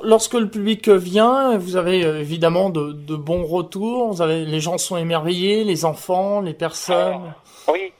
[0.00, 4.08] Lorsque le public vient, vous avez euh, évidemment de, de bons retours.
[4.08, 7.32] Vous avez, les gens sont émerveillés, les enfants, les personnes.
[7.68, 7.92] oui,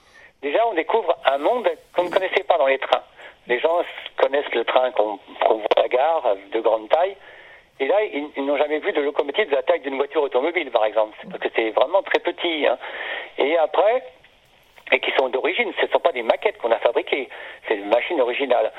[0.42, 3.02] déjà on découvre un monde qu'on ne connaissait pas dans les trains.
[3.46, 3.78] Les gens
[4.16, 7.16] connaissent le train qu'on voit à la gare de grande taille.
[7.80, 7.96] Et là,
[8.36, 11.42] ils, n'ont jamais vu de locomotive de la taille d'une voiture automobile, par exemple, parce
[11.42, 12.66] que c'est vraiment très petit.
[12.66, 12.78] Hein.
[13.38, 14.04] Et après,
[14.92, 17.28] et qui sont d'origine, ce ne sont pas des maquettes qu'on a fabriquées,
[17.66, 18.72] c'est une machine originale.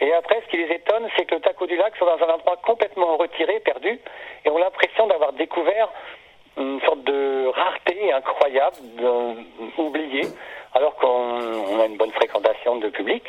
[0.00, 2.34] Et après, ce qui les étonne, c'est que le taco du lac sont dans un
[2.34, 4.00] endroit complètement retiré, perdu,
[4.44, 5.88] et ont l'impression d'avoir découvert
[6.56, 8.76] une sorte de rareté incroyable,
[9.78, 10.26] oubliée,
[10.74, 13.22] alors qu'on a une bonne fréquentation de public.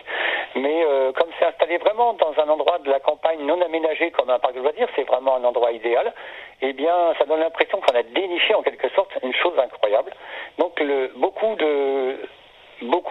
[0.56, 4.30] Mais euh, comme c'est installé vraiment dans un endroit de la campagne non aménagé comme
[4.30, 6.14] un parc de loisirs, c'est vraiment un endroit idéal.
[6.62, 10.12] Eh bien, ça donne l'impression qu'on a déniché en quelque sorte une chose incroyable.
[10.58, 10.82] Donc,
[11.16, 12.13] beaucoup de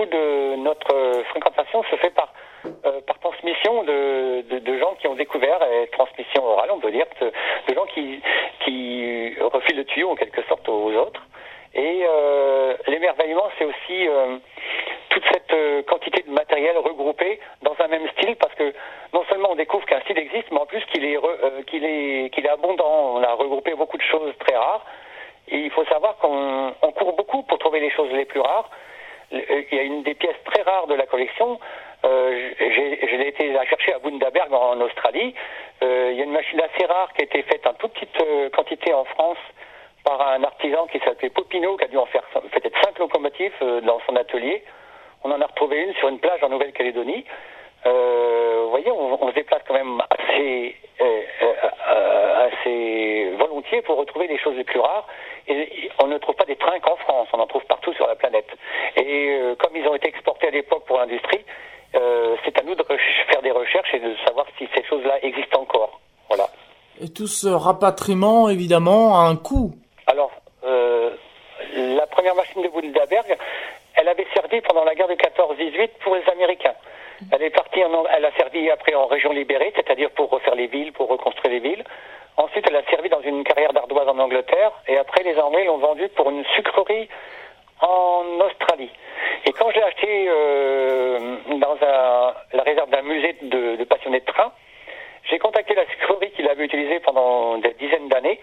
[0.06, 2.32] de notre fréquentation se fait par
[2.64, 7.06] euh, par transmission de, de, gens qui ont découvert, et transmission orale, on peut dire,
[7.20, 8.20] de, gens qui,
[8.64, 11.20] qui refilent le tuyau en quelque sorte aux autres.
[11.74, 14.36] Et euh, l'émerveillement, c'est aussi euh,
[15.08, 18.72] toute cette quantité de matériel regroupé dans un même style, parce que
[19.12, 21.18] non seulement on découvre qu'un style existe, mais en plus qu'il est,
[21.66, 23.16] qu'il est, qu'il est abondant.
[23.16, 24.86] On a regroupé beaucoup de choses très rares.
[25.48, 28.70] Et il faut savoir qu'on on court beaucoup pour trouver les choses les plus rares.
[29.32, 30.86] Il y a une des pièces très rares
[31.42, 31.58] collection.
[32.04, 35.34] Euh, je l'ai été la chercher à Bundaberg en, Australie.
[35.82, 38.20] Euh, il y a une machine assez rare qui a été faite en toute petite
[38.20, 39.38] euh, quantité en France
[40.04, 43.80] par un artisan qui s'appelait Popino, qui a dû en faire peut-être cinq locomotives euh,
[43.82, 44.64] dans son atelier.
[45.22, 47.24] On en a retrouvé une sur une plage en Nouvelle-Calédonie.
[47.84, 50.76] Vous voyez, on, se déplace quand même assez,
[53.36, 55.06] volontiers pour retrouver des choses les plus rares.
[55.48, 58.14] Et on ne trouve pas des trains qu'en France, on en trouve partout sur la
[58.14, 58.48] planète.
[58.96, 60.11] Et comme ils ont été
[60.62, 61.44] l'époque pour l'industrie,
[61.94, 62.84] euh, c'est à nous de
[63.28, 66.00] faire des recherches et de savoir si ces choses-là existent encore.
[66.28, 66.46] Voilà.
[67.00, 69.72] Et tout ce rapatriement, évidemment, a un coût.
[70.06, 70.30] Alors,
[70.64, 71.10] euh,
[71.76, 73.36] la première machine de Bundaberg,
[73.96, 76.74] elle avait servi pendant la guerre de 14-18 pour les Américains.
[77.30, 80.68] Elle est partie, en, elle a servi après en région libérée, c'est-à-dire pour refaire les
[80.68, 81.84] villes, pour reconstruire les villes.
[82.36, 85.78] Ensuite, elle a servi dans une carrière d'ardoise en Angleterre, et après, les Anglais l'ont
[85.78, 87.08] vendue pour une sucrerie
[87.80, 88.90] en Australie.
[89.62, 94.24] Quand je l'ai acheté euh, dans un, la réserve d'un musée de, de, passionnés de
[94.24, 94.50] train,
[95.30, 98.40] j'ai contacté la sucrerie qu'il avait utilisée pendant des dizaines d'années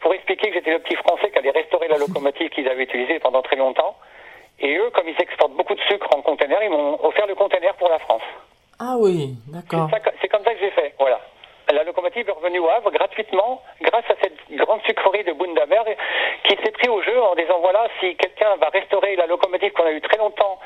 [0.00, 3.20] pour expliquer que j'étais le petit français qui allait restaurer la locomotive qu'ils avaient utilisée
[3.20, 3.94] pendant très longtemps.
[4.58, 7.76] Et eux, comme ils exportent beaucoup de sucre en conteneur, ils m'ont offert le conteneur
[7.76, 8.26] pour la France.
[8.80, 9.88] Ah oui, d'accord.
[10.20, 10.72] C'est comme ça que j'ai
[12.20, 15.96] est revenue au Havre gratuitement grâce à cette grande sucrerie de Bundaberg
[16.44, 19.84] qui s'est pris au jeu en disant voilà, si quelqu'un va restaurer la locomotive qu'on
[19.84, 20.58] a eu très longtemps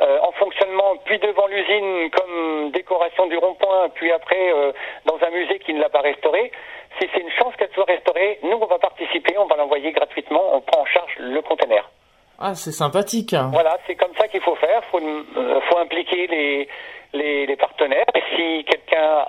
[0.00, 4.72] euh, en fonctionnement, puis devant l'usine comme décoration du rond-point, puis après euh,
[5.04, 6.50] dans un musée qui ne l'a pas restaurée,
[6.98, 10.56] si c'est une chance qu'elle soit restaurée, nous on va participer, on va l'envoyer gratuitement,
[10.56, 11.90] on prend en charge le conteneur.
[12.38, 13.32] Ah, c'est sympathique.
[13.32, 13.50] Hein.
[13.52, 14.82] Voilà, c'est comme ça qu'il faut faire.
[14.90, 16.68] Faut, euh, faut impliquer les,
[17.14, 18.06] les, les, partenaires.
[18.14, 19.24] Et si quelqu'un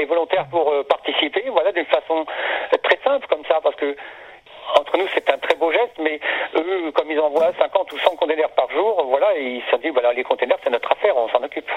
[0.00, 2.24] est volontaire pour euh, participer, voilà, d'une façon
[2.82, 3.94] très simple comme ça, parce que
[4.78, 6.20] entre nous, c'est un très beau geste, mais
[6.56, 10.12] eux, comme ils envoient 50 ou 100 containers par jour, voilà, ils se disent, voilà,
[10.12, 11.68] les containers, c'est notre affaire, on s'en occupe.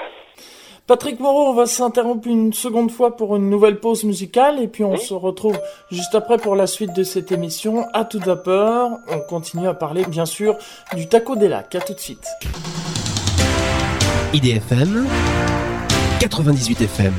[0.86, 4.84] Patrick Moreau, on va s'interrompre une seconde fois pour une nouvelle pause musicale et puis
[4.84, 5.58] on se retrouve
[5.90, 8.90] juste après pour la suite de cette émission à toute vapeur.
[9.08, 10.58] On continue à parler bien sûr
[10.92, 11.74] du taco des lacs.
[11.74, 12.26] À tout de suite.
[14.34, 15.06] IDFM
[16.18, 17.14] 98 FM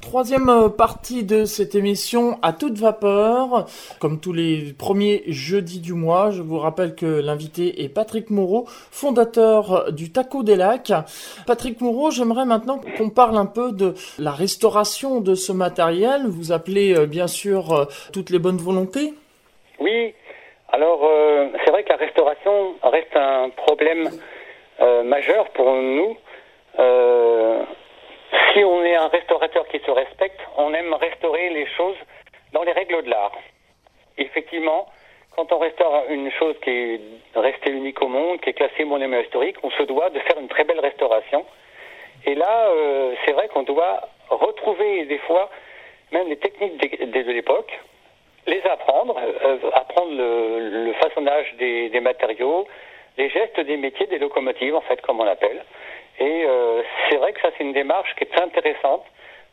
[0.00, 3.66] troisième euh, partie de cette émission à toute vapeur.
[4.00, 8.64] Comme tous les premiers jeudis du mois, je vous rappelle que l'invité est Patrick Moreau,
[8.90, 10.92] fondateur du Taco des Lacs.
[11.46, 16.26] Patrick Moreau, j'aimerais maintenant qu'on parle un peu de la restauration de ce matériel.
[16.26, 19.14] Vous appelez euh, bien sûr euh, toutes les bonnes volontés
[19.78, 20.14] Oui,
[20.72, 21.00] alors
[21.64, 24.08] c'est vrai que la restauration reste un problème
[25.04, 26.16] majeur pour nous
[28.52, 31.96] si on est un restaurateur qui se respecte, on aime restaurer les choses
[32.52, 33.32] dans les règles de l'art.
[34.18, 34.86] Effectivement,
[35.36, 37.00] quand on restaure une chose qui est
[37.34, 40.48] restée unique au monde, qui est classée monument historique, on se doit de faire une
[40.48, 41.44] très belle restauration.
[42.26, 45.48] Et là, euh, c'est vrai qu'on doit retrouver des fois
[46.12, 47.72] même les techniques de, l'époque,
[48.46, 52.66] les apprendre, euh, apprendre le, façonnage des, des, matériaux,
[53.18, 55.62] les gestes des métiers, des locomotives en fait, comme on l'appelle.
[56.18, 59.04] Et euh, c'est vrai que ça, c'est une démarche qui est très intéressante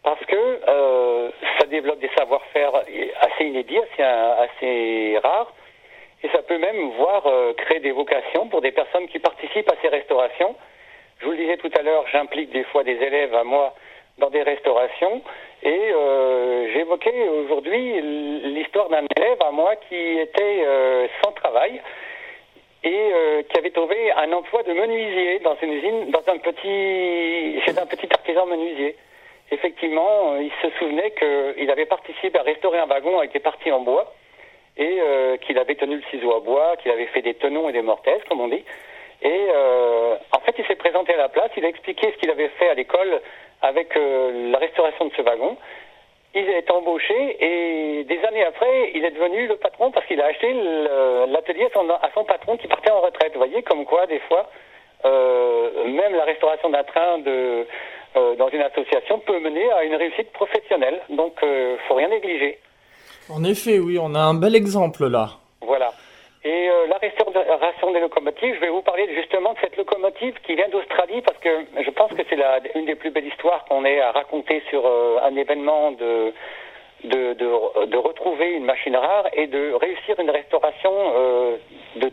[0.04, 0.36] parce que
[0.68, 5.54] euh, ça développe des savoir-faire assez inédits, assez, assez rares.
[6.24, 9.76] Et ça peut même voir euh, créer des vocations pour des personnes qui participent à
[9.82, 10.56] ces restaurations.
[11.20, 13.74] Je vous le disais tout à l'heure, j'implique des fois des élèves à moi
[14.18, 15.22] dans des restaurations.
[15.64, 18.02] Et euh, j'évoquais aujourd'hui
[18.54, 21.82] l'histoire d'un élève à moi qui était euh, sans travail
[22.84, 27.62] et euh, qui avait trouvé un emploi de menuisier dans une usine, dans un petit,
[27.66, 28.96] chez un petit artisan menuisier.
[29.50, 33.80] Effectivement, il se souvenait qu'il avait participé à restaurer un wagon avec des parties en
[33.80, 34.14] bois
[34.78, 35.00] et
[35.42, 38.22] qu'il avait tenu le ciseau à bois, qu'il avait fait des tenons et des mortaises,
[38.28, 38.64] comme on dit.
[39.22, 39.48] Et
[40.32, 42.70] en fait, il s'est présenté à la place, il a expliqué ce qu'il avait fait
[42.70, 43.22] à l'école
[43.62, 45.58] avec la restauration de ce wagon
[46.38, 50.26] il est embauché et des années après, il est devenu le patron parce qu'il a
[50.26, 50.54] acheté
[51.30, 53.34] l'atelier à son, patron qui partait en retraite.
[53.34, 54.50] Vous voyez, comme quoi, des fois,
[55.06, 57.66] euh, même la restauration d'un train de,
[58.16, 61.02] euh, dans une association peut mener à une réussite professionnelle.
[61.10, 62.60] Donc, il euh, faut rien négliger.
[63.30, 65.32] En effet, oui, on a un bel exemple là.
[65.62, 65.92] Voilà.
[66.44, 70.56] Et euh, la restauration des locomotives, je vais vous parler justement de cette locomotive qui
[70.56, 72.38] vient d'Australie parce que je pense que c'est
[72.76, 76.34] une des plus belles histoires qu'on ait à raconter sur euh, un événement de,
[77.04, 81.58] de, de, retrouver une machine rare et de réussir une restauration euh,
[81.96, 82.12] de,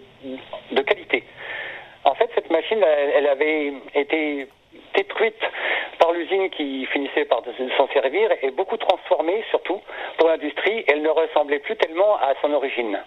[0.72, 1.24] de qualité.
[2.04, 4.46] En fait, cette machine, elle, avait été
[4.94, 5.40] détruite
[5.98, 7.42] par l'usine qui finissait par
[7.76, 9.80] s'en servir et beaucoup transformée, surtout
[10.18, 10.84] pour l'industrie.
[10.86, 12.98] Elle ne ressemblait plus tellement à son origine.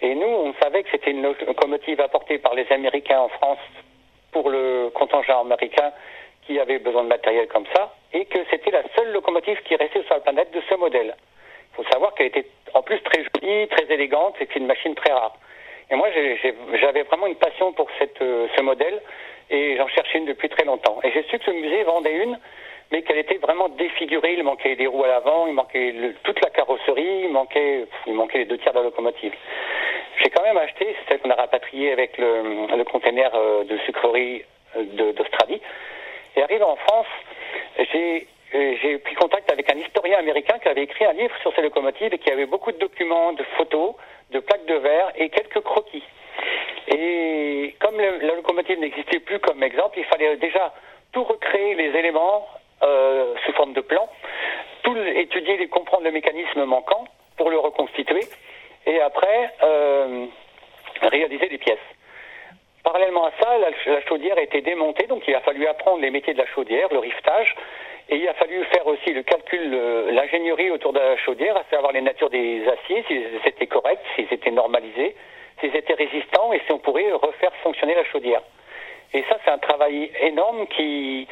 [0.00, 3.58] Et nous, on savait que c'était une locomotive apportée par les Américains en France
[4.32, 5.92] pour le contingent américain
[6.46, 10.02] qui avait besoin de matériel comme ça, et que c'était la seule locomotive qui restait
[10.04, 11.14] sur la planète de ce modèle.
[11.72, 15.12] Il faut savoir qu'elle était en plus très jolie, très élégante, et une machine très
[15.12, 15.36] rare.
[15.90, 16.08] Et moi,
[16.80, 19.02] j'avais vraiment une passion pour euh, ce modèle,
[19.50, 20.98] et j'en cherchais une depuis très longtemps.
[21.02, 22.38] Et j'ai su que ce musée vendait une,
[22.90, 24.34] mais qu'elle était vraiment défigurée.
[24.34, 28.38] Il manquait des roues à l'avant, il manquait toute la carrosserie, il manquait, il manquait
[28.38, 29.34] les deux tiers de la locomotive.
[30.22, 34.44] J'ai quand même acheté, celle qu'on a rapatriée avec le, container euh, de sucrerie
[34.76, 35.60] euh, d'Australie.
[36.36, 37.06] Et arrivé en France,
[37.92, 41.54] j'ai euh, j'ai pris contact avec un historien américain qui avait écrit un livre sur
[41.54, 43.94] ces locomotives et qui avait beaucoup de documents, de photos,
[44.30, 46.02] de plaques de verre et quelques croquis.
[46.88, 50.72] Et comme la locomotive n'existait plus comme exemple, il fallait déjà
[51.12, 52.46] tout recréer les éléments
[53.44, 54.08] sous forme de plan,
[54.82, 57.04] tout étudier et comprendre le mécanisme manquant
[57.36, 58.22] pour le reconstituer
[58.88, 60.26] et après euh,
[61.02, 61.78] réaliser des pièces.
[62.82, 66.32] Parallèlement à ça, la, chaudière a été démontée, donc il a fallu apprendre les métiers
[66.32, 67.54] de la chaudière, le riftage,
[68.08, 69.70] et il a fallu faire aussi le calcul,
[70.10, 74.32] l'ingénierie autour de la chaudière, à savoir les natures des aciers, si c'était correct, s'ils
[74.32, 75.14] étaient normalisés,
[75.60, 78.40] s'ils étaient résistants, et si on pourrait refaire fonctionner la chaudière.
[79.12, 81.28] Et ça, c'est un travail énorme qui,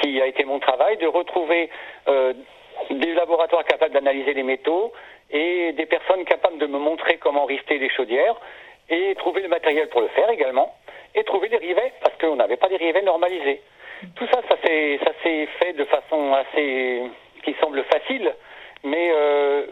[0.00, 1.70] qui a été mon travail, de retrouver
[2.08, 2.32] euh,
[2.90, 4.92] des laboratoires capables d'analyser les métaux,
[5.30, 8.36] et des personnes capables de me montrer comment rister les chaudières
[8.88, 10.74] et trouver le matériel pour le faire également
[11.14, 13.60] et trouver des rivets parce qu'on n'avait pas des rivets normalisés.
[14.14, 17.02] Tout ça, ça s'est ça s'est fait de façon assez
[17.44, 18.32] qui semble facile,
[18.84, 19.66] mais euh,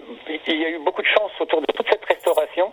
[0.46, 2.72] il y a eu beaucoup de chance autour de toute cette restauration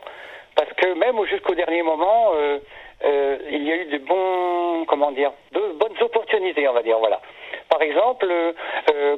[0.56, 2.60] parce que même jusqu'au dernier moment, euh,
[3.06, 6.98] euh, il y a eu de bons comment dire de bonnes opportunités, on va dire
[7.00, 7.22] voilà.
[7.70, 8.28] Par exemple,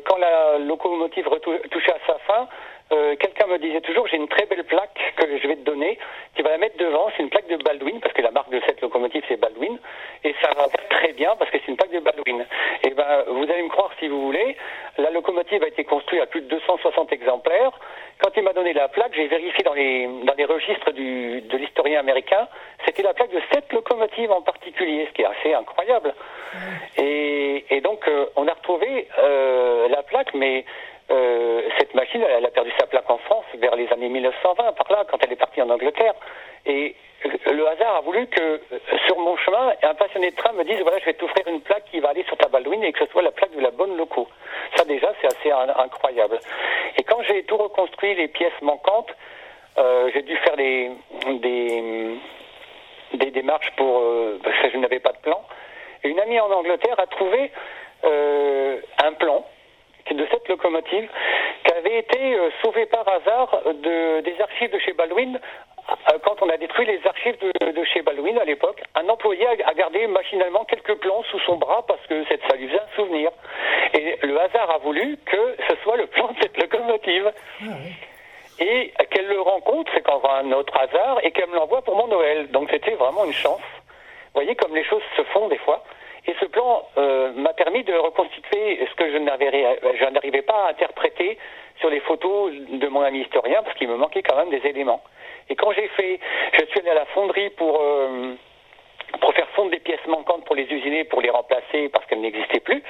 [0.05, 1.27] quand la locomotive
[1.71, 2.47] touchait à sa fin,
[2.91, 5.97] euh, quelqu'un me disait toujours, j'ai une très belle plaque que je vais te donner,
[6.35, 8.61] tu vas la mettre devant, c'est une plaque de Baldwin, parce que la marque de
[8.67, 9.79] cette locomotive c'est Baldwin,
[10.23, 12.45] et ça va très bien parce que c'est une plaque de Baldwin.
[12.83, 14.55] Et ben, vous allez me croire si vous voulez,
[14.97, 17.71] la locomotive a été construite à plus de 260 exemplaires.
[18.19, 21.57] Quand il m'a donné la plaque, j'ai vérifié dans les, dans les registres du, de
[21.57, 22.47] l'historien américain,
[22.85, 26.13] c'était la plaque de cette locomotive en particulier, ce qui est assez incroyable.
[26.97, 30.65] Et, et donc, euh, on a retrouvé euh, la plaque, mais
[31.11, 34.91] euh, cette machine, elle, a perdu sa plaque en France vers les années 1920, par
[34.91, 36.13] là, quand elle est partie en Angleterre.
[36.65, 36.95] Et
[37.51, 40.79] le hasard a voulu que euh, sur mon chemin, un passionné de train me dise
[40.81, 43.11] voilà, je vais t'offrir une plaque qui va aller sur ta Baldwin et que ce
[43.11, 44.27] soit la plaque de la bonne loco.
[44.75, 46.39] Ça déjà, c'est assez incroyable.
[46.97, 49.11] Et quand j'ai tout reconstruit, les pièces manquantes,
[49.77, 50.91] euh, j'ai dû faire des,
[51.39, 52.17] des,
[53.13, 55.41] des démarches pour euh, parce que je n'avais pas de plan.
[56.03, 57.51] Une amie en Angleterre a trouvé
[58.05, 59.45] euh, un plan
[60.13, 61.09] de cette locomotive
[61.63, 65.39] qui avait été euh, sauvée par hasard de, des archives de chez Baldwin
[65.89, 69.47] euh, quand on a détruit les archives de, de chez Baldwin à l'époque, un employé
[69.47, 72.95] a, gardé machinalement quelques plans sous son bras parce que cette, ça lui faisait un
[72.95, 73.31] souvenir.
[73.93, 77.31] Et le hasard a voulu que ce soit le plan de cette locomotive.
[77.61, 77.65] Ah
[78.59, 82.07] et qu'elle le rencontre, c'est quand un autre hasard, et qu'elle me l'envoie pour mon
[82.07, 82.49] Noël.
[82.51, 83.59] Donc c'était vraiment une chance.
[83.59, 85.83] Vous voyez comme les choses se font des fois.
[86.27, 91.37] Et ce plan euh, m'a permis de reconstituer ce que je n'arrivais pas à interpréter
[91.79, 95.03] sur les photos de mon ami historien, parce qu'il me manquait quand même des éléments.
[95.49, 96.19] Et quand j'ai fait,
[96.53, 98.33] je suis allé à la fonderie pour euh,
[99.21, 102.59] pour faire fondre des pièces manquantes pour les usiner, pour les remplacer parce qu'elles n'existaient
[102.59, 102.83] plus.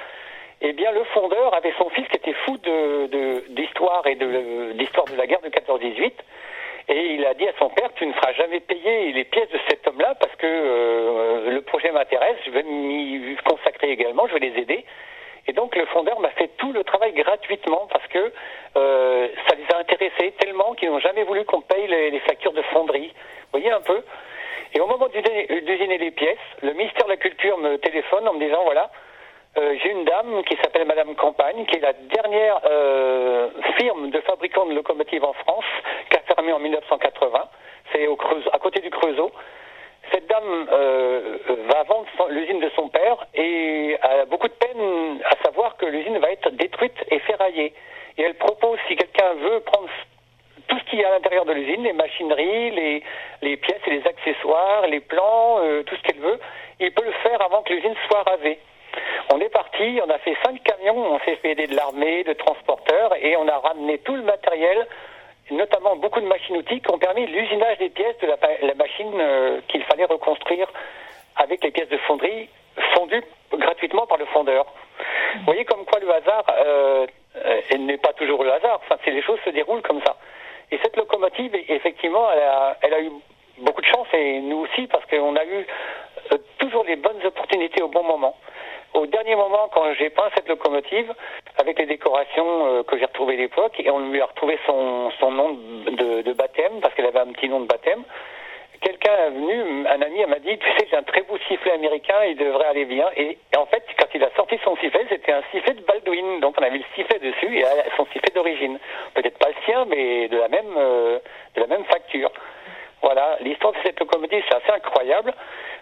[0.62, 5.16] Eh bien, le fondeur avait son fils qui était fou d'histoire de, et d'histoire de,
[5.16, 6.14] la guerre de 14-18.
[6.88, 9.60] Et il a dit à son père, tu ne feras jamais payer les pièces de
[9.68, 14.40] cet homme-là parce que euh, le projet m'intéresse, je vais m'y consacrer également, je vais
[14.40, 14.86] les aider.
[15.48, 18.32] Et donc le fondeur m'a fait tout le travail gratuitement parce que
[18.78, 22.62] euh, ça les a intéressés tellement qu'ils n'ont jamais voulu qu'on paye les, factures de
[22.64, 23.08] fonderie.
[23.52, 24.04] Vous voyez un peu?
[24.74, 28.40] Et au moment d'usiner les pièces, le ministère de la Culture me téléphone en me
[28.40, 28.92] disant voilà,
[29.58, 34.20] euh, j'ai une dame qui s'appelle Madame Campagne, qui est la dernière euh, firme de
[34.22, 35.66] fabricants de locomotives en France,
[36.10, 37.44] qui a fermé en 1980.
[37.94, 39.32] C'est au Creusot, à côté du Creusot.
[40.12, 41.38] Cette dame euh,
[41.74, 46.18] va vendre l'usine de son père et a beaucoup de peine à savoir que l'usine
[46.20, 47.74] va être détruite et ferraillée.
[48.18, 49.90] Et elle propose, si quelqu'un veut prendre
[50.68, 53.04] tout ce qu'il y a à l'intérieur de l'usine, les machineries, les,
[53.42, 56.40] les, pièces et les accessoires, les plans, euh, tout ce qu'elle veut,
[56.80, 58.60] il peut le faire avant que l'usine soit rasée.
[59.34, 62.34] On est parti, on a fait cinq camions, on s'est fait aider de l'armée, de
[62.34, 64.88] transporteurs, et on a ramené tout le matériel
[65.52, 69.84] notamment beaucoup de machines-outils qui ont permis l'usinage des pièces de la, machine euh, qu'il
[69.84, 70.68] fallait reconstruire
[71.36, 72.50] avec les pièces de fonderie
[72.96, 73.24] fondues
[73.54, 74.66] gratuitement par le fondeur.
[75.36, 77.06] Vous voyez comme quoi le hasard euh,
[77.46, 80.16] euh n'est pas toujours le hasard, enfin, les choses se déroulent comme ça.
[80.72, 83.12] Et cette locomotive, effectivement, elle a, elle a eu
[83.60, 85.68] beaucoup de chance, et nous aussi, parce qu'on a eu
[86.58, 88.36] toujours les bonnes opportunités au bon moment
[88.96, 91.14] au dernier moment, quand j'ai peint cette locomotive,
[91.58, 95.12] avec les décorations euh, que j'ai retrouvées à l'époque, et on lui a retrouvé son,
[95.32, 98.04] nom de, baptême, parce qu'elle avait un petit nom de baptême,
[98.82, 102.24] quelqu'un est venu, un ami m'a dit, tu sais, j'ai un très beau sifflet américain,
[102.28, 103.06] il devrait aller bien.
[103.18, 106.40] Et, en fait, quand il a sorti son sifflet, c'était un sifflet de Baldwin.
[106.40, 107.64] Donc on avait le sifflet dessus et
[107.98, 108.78] son sifflet d'origine.
[109.14, 111.20] Peut-être pas le sien, mais de la même, euh,
[111.56, 112.32] de la même facture.
[113.06, 115.32] Voilà, l'histoire de cette locomotive, c'est assez incroyable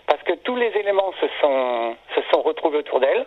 [0.07, 1.95] parce que tous les éléments se sont,
[2.41, 3.25] retrouvés autour d'elle.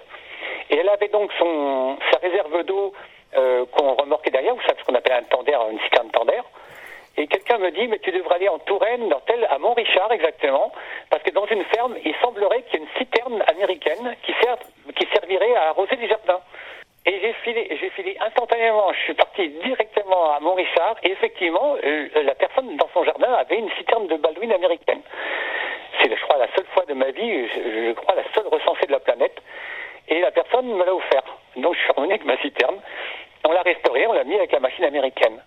[0.69, 2.93] Et elle avait donc son, sa réserve d'eau
[3.39, 6.43] euh, qu'on remorquait derrière, vous savez ce qu'on appelle un tender, une citerne tender.
[7.17, 10.71] Et quelqu'un me dit, mais tu devrais aller en Touraine, dans tel, à Montrichard exactement,
[11.09, 14.59] parce que dans une ferme, il semblerait qu'il y ait une citerne américaine qui, sert,
[14.95, 16.43] qui servirait à arroser les jardins.
[17.09, 22.09] Et j'ai filé, j'ai filé instantanément, je suis parti directement à Montrichard, et effectivement, euh,
[22.25, 25.03] la personne dans son jardin avait une citerne de Baldwin américaine.
[26.01, 28.93] C'est, je crois, la seule fois de ma vie, je, crois, la seule recensée de
[28.93, 29.41] la planète.
[30.09, 31.23] Et la personne me l'a offert.
[31.57, 32.77] Donc je suis revenu avec ma citerne.
[33.49, 35.41] On l'a restaurée, on l'a mis avec la machine américaine.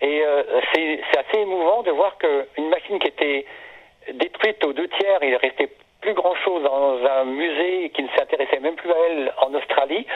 [0.00, 0.42] Et euh,
[0.74, 3.46] c'est, assez émouvant de voir qu'une machine qui était
[4.14, 5.68] détruite aux deux tiers, il restait
[6.00, 10.06] plus grand chose dans un musée qui ne s'intéressait même plus à elle en Australie,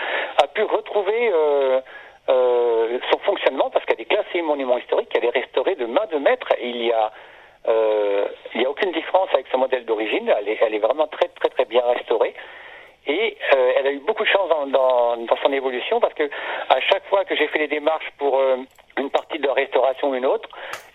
[0.54, 1.80] pu retrouver euh,
[2.28, 6.18] euh, son fonctionnement parce qu'elle est classée monument historique, elle est restaurée de main de
[6.18, 6.48] maître.
[6.62, 7.12] il y a
[7.66, 10.32] euh, il n'y a aucune différence avec son modèle d'origine.
[10.38, 12.34] Elle est, vraiment très très très bien restaurée.
[13.06, 16.24] Et elle a eu beaucoup de chance dans, son évolution parce que
[16.70, 18.40] à chaque fois que j'ai fait les démarches pour
[18.98, 20.48] une partie de restauration ou une autre,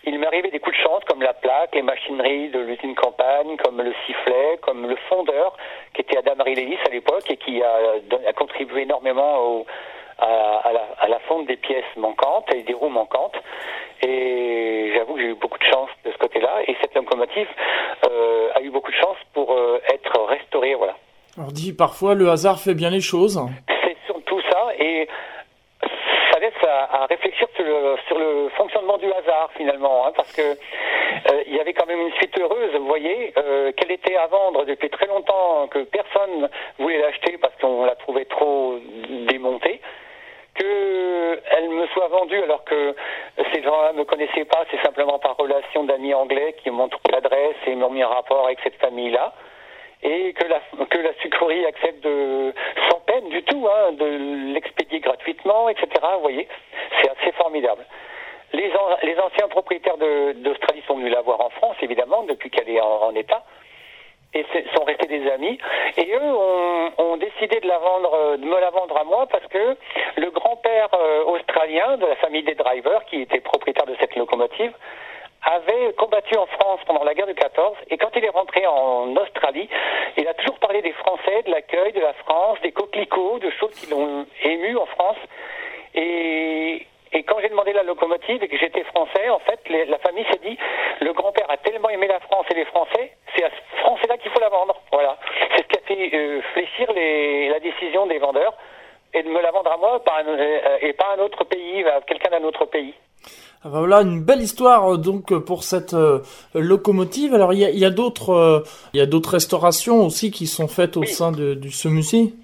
[0.04, 3.80] il m'arrivait des coups de chance comme la plaque, les machineries de l'usine campagne, comme
[3.80, 5.56] le sifflet, comme le fondeur
[5.94, 7.72] qui était Adam Rilelis à l'époque et qui a,
[8.26, 9.49] a contribué énormément
[10.20, 13.36] au, à, la, à, la, fonte des pièces manquantes et des roues manquantes.
[14.02, 16.62] Et j'avoue que j'ai eu beaucoup de chance de ce côté-là.
[16.66, 17.48] Et cette locomotive
[18.08, 20.74] euh, a eu beaucoup de chance pour euh, être restaurée.
[20.74, 20.96] Voilà.
[21.38, 23.40] On dit parfois le hasard fait bien les choses.
[23.84, 24.68] C'est surtout ça.
[24.78, 25.08] Et
[26.32, 30.42] ça laisse à, réfléchir sur le, sur le, fonctionnement du hasard finalement, hein, parce que
[30.42, 34.26] euh, il y avait quand même une suite heureuse, vous voyez, euh, qu'elle était à
[34.26, 36.48] vendre depuis très longtemps, que personne
[36.78, 38.78] voulait l'acheter parce qu'on la trouvait trop
[39.28, 39.80] démontée
[40.60, 42.94] qu'elle me soit vendue alors que
[43.52, 47.12] ces gens-là ne me connaissaient pas, c'est simplement par relation d'amis anglais qui m'ont trouvé
[47.12, 49.32] l'adresse et m'ont mis en rapport avec cette famille-là.
[50.02, 52.54] Et que la, que la sucrerie accepte de,
[52.88, 55.88] sans peine du tout, hein, de l'expédier gratuitement, etc.
[56.14, 56.48] Vous voyez,
[57.00, 57.84] c'est assez formidable.
[58.54, 62.80] Les, les anciens propriétaires d'Australie sont venus la voir en France, évidemment, depuis qu'elle est
[62.80, 63.44] en état
[64.32, 64.44] et
[64.74, 65.58] sont restés des amis.
[65.96, 66.34] Et eux
[66.98, 69.76] ont, décidé de la vendre, euh, de me la vendre à moi parce que
[70.16, 74.72] le grand-père euh, australien de la famille des drivers, qui était propriétaire de cette locomotive,
[75.42, 79.16] avait combattu en France pendant la guerre de 14 et quand il est rentré en
[79.16, 79.68] Australie,
[80.16, 83.72] il a toujours parlé des Français, de l'accueil de la France, des coquelicots, de choses
[83.72, 85.16] qui l'ont ému en France.
[87.12, 90.40] Et quand j'ai demandé la locomotive et que j'étais français, en fait, la famille s'est
[90.48, 90.56] dit
[91.00, 94.30] le grand-père a tellement aimé la France et les Français, c'est à ce Français-là qu'il
[94.30, 94.80] faut la vendre.
[94.92, 95.18] Voilà.
[95.56, 98.54] C'est ce qui a fait euh, fléchir les, la décision des vendeurs
[99.12, 102.00] et de me la vendre à moi euh, et pas à un autre pays, à
[102.02, 102.94] quelqu'un d'un autre pays.
[103.62, 105.96] Ah bah voilà une belle histoire euh, donc pour cette
[106.54, 107.34] locomotive.
[107.34, 110.68] Alors il y a, y a d'autres il y a d'autres restaurations aussi qui sont
[110.68, 112.34] faites au sein de, de ce musée.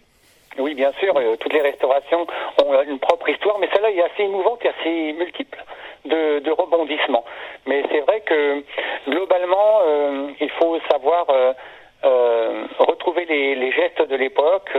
[0.58, 1.16] Oui, bien sûr.
[1.16, 2.26] Euh, toutes les restaurations
[2.64, 5.62] ont une propre histoire, mais celle-là est assez émouvante et assez multiple
[6.04, 7.24] de, rebondissements.
[7.66, 8.62] Mais c'est vrai que
[9.08, 14.70] globalement, euh, il faut savoir euh, retrouver les, les, gestes de l'époque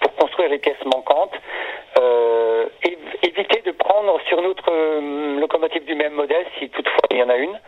[0.00, 1.34] pour construire les pièces manquantes.
[3.22, 4.70] éviter de prendre sur notre
[5.40, 7.58] locomotive du même modèle, si toutefois il y en a une,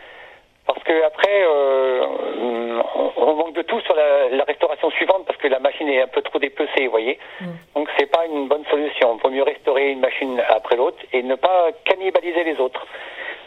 [0.67, 2.81] parce que après, euh,
[3.15, 6.21] on manque de tout sur la, restauration suivante parce que la machine est un peu
[6.21, 7.17] trop dépecée, vous voyez.
[7.39, 7.45] Mm.
[7.75, 9.17] Donc c'est pas une bonne solution.
[9.17, 12.85] Il vaut mieux restaurer une machine après l'autre et ne pas cannibaliser les autres.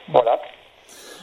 [0.08, 0.40] Voilà.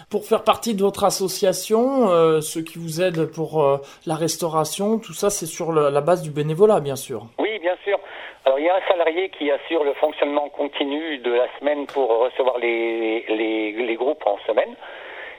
[0.09, 4.99] Pour faire partie de votre association, euh, ceux qui vous aident pour euh, la restauration,
[4.99, 7.25] tout ça, c'est sur la base du bénévolat, bien sûr.
[7.39, 7.99] Oui, bien sûr.
[8.45, 12.07] Alors il y a un salarié qui assure le fonctionnement continu de la semaine pour
[12.07, 14.73] recevoir les, les, les groupes en semaine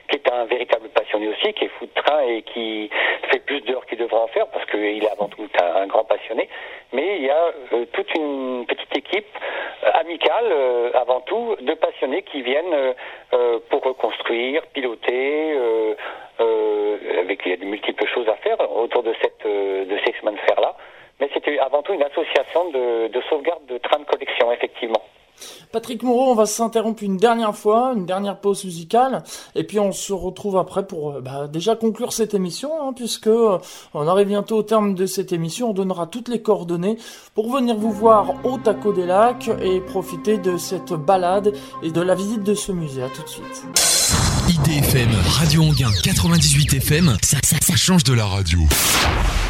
[0.09, 2.89] qui est un véritable passionné aussi, qui est fou de train et qui
[3.31, 6.49] fait plus d'heures qu'il devrait en faire parce qu'il est avant tout un, grand passionné.
[6.93, 9.27] Mais il y a euh, toute une petite équipe
[9.83, 12.93] euh, amicale, euh, avant tout, de passionnés qui viennent
[13.69, 15.55] pour reconstruire, piloter,
[17.19, 20.31] avec il y a de multiples choses à faire autour de cette de ces chemins
[20.31, 20.75] de fer là.
[21.19, 25.03] Mais c'était avant tout une association de, de sauvegarde de trains de collection, effectivement.
[25.71, 29.23] Patrick Moreau, on va s'interrompre une dernière fois, une dernière pause musicale,
[29.55, 33.27] et puis on se retrouve après pour euh, bah, déjà conclure cette émission, hein, puisque
[33.27, 33.57] euh,
[33.93, 35.69] on arrive bientôt au terme de cette émission.
[35.69, 36.97] On donnera toutes les coordonnées
[37.35, 42.01] pour venir vous voir au Taco des Lacs et profiter de cette balade et de
[42.01, 43.03] la visite de ce musée.
[43.03, 43.98] À tout de suite.
[44.49, 48.61] IDFM, Radio Anguin 98 FM, ça, ça change de la radio.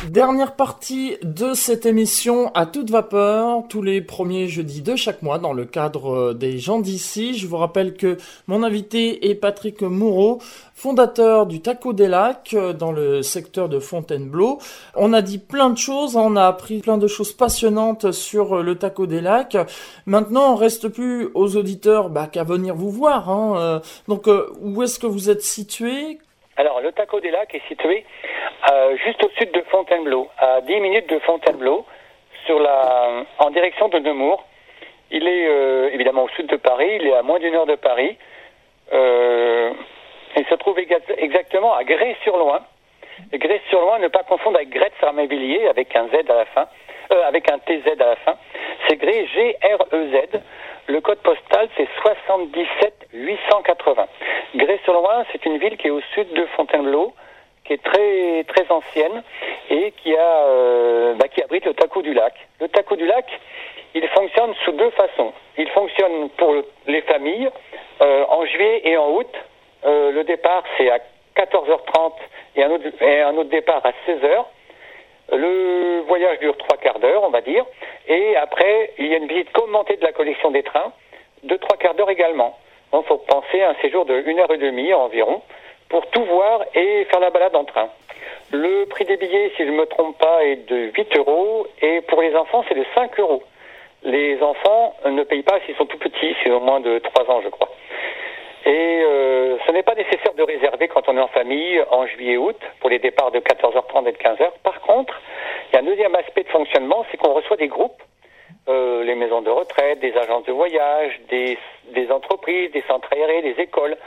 [0.09, 5.39] Dernière partie de cette émission à toute vapeur, tous les premiers jeudis de chaque mois
[5.39, 7.37] dans le cadre euh, des gens d'ici.
[7.37, 10.41] Je vous rappelle que mon invité est Patrick Moureau,
[10.80, 14.59] fondateur du Taco des Lacs euh, dans le secteur de Fontainebleau.
[14.95, 18.63] On a dit plein de choses, on a appris plein de choses passionnantes sur euh,
[18.63, 19.57] le Taco des Lacs.
[20.05, 23.30] Maintenant, on reste plus aux auditeurs bah, qu'à venir vous voir.
[23.30, 23.82] Hein.
[24.07, 24.27] Donc,
[24.61, 26.17] où est-ce que vous êtes situé?
[26.57, 28.05] Alors, le Taco des Lacs est situé
[28.71, 31.86] euh, juste au sud de Fontainebleau, à 10 minutes de Fontainebleau,
[32.45, 34.45] sur la, en direction de Nemours.
[35.11, 37.75] Il est euh, évidemment au sud de Paris, il est à moins d'une heure de
[37.75, 38.17] Paris.
[38.91, 39.71] Euh,
[40.36, 42.61] il se trouve exactement à Grès-sur-Loing.
[43.34, 46.67] Grès-sur-Loing, ne pas confondre avec Gretz Armabilier, avec un Z à la fin,
[47.27, 48.36] avec un TZ à la fin.
[48.88, 50.39] C'est Grès, G-R-E-Z.
[50.88, 54.07] Le code postal, c'est 77 880.
[54.55, 57.13] Grès-sur-Loing, c'est une ville qui est au sud de Fontainebleau,
[57.65, 59.23] qui est très très ancienne
[59.69, 62.34] et qui a euh, bah, qui abrite le Taco du Lac.
[62.59, 63.25] Le Taco du Lac,
[63.93, 65.34] il fonctionne sous deux façons.
[65.57, 66.55] Il fonctionne pour
[66.88, 67.49] les familles
[68.01, 69.30] euh, en juillet et en août.
[69.86, 70.99] Euh, le départ c'est à
[71.36, 72.13] 14h30
[72.55, 72.71] et un
[73.36, 74.45] autre, départ à 16h.
[75.32, 77.65] Le voyage dure trois quarts d'heure, on va dire.
[78.07, 80.91] Et après, il y a une visite commentée de la collection des trains,
[81.43, 82.57] de trois quarts d'heure également.
[82.91, 85.41] Donc, faut penser à un séjour de une heure et demie environ
[85.89, 87.89] pour tout voir et faire la balade en train.
[88.51, 92.01] Le prix des billets, si je ne me trompe pas, est de 8 euros et
[92.01, 93.43] pour les enfants, c'est de 5 euros.
[94.03, 97.41] les enfants ne payent pas s'ils sont tout petits, c'est au moins de 3 ans,
[97.43, 97.69] je crois.
[98.70, 102.55] Et euh, ce n'est pas nécessaire de réserver quand on est en famille en juillet-août
[102.80, 104.51] pour les départs de 14h30 et de 15h.
[104.61, 105.20] Par contre,
[105.67, 107.99] il y a un deuxième aspect de fonctionnement, c'est qu'on reçoit des groupes,
[108.67, 111.57] euh, les maisons de retraite, des agences de voyage, des
[112.11, 113.97] entreprises, des centres aérés, des écoles.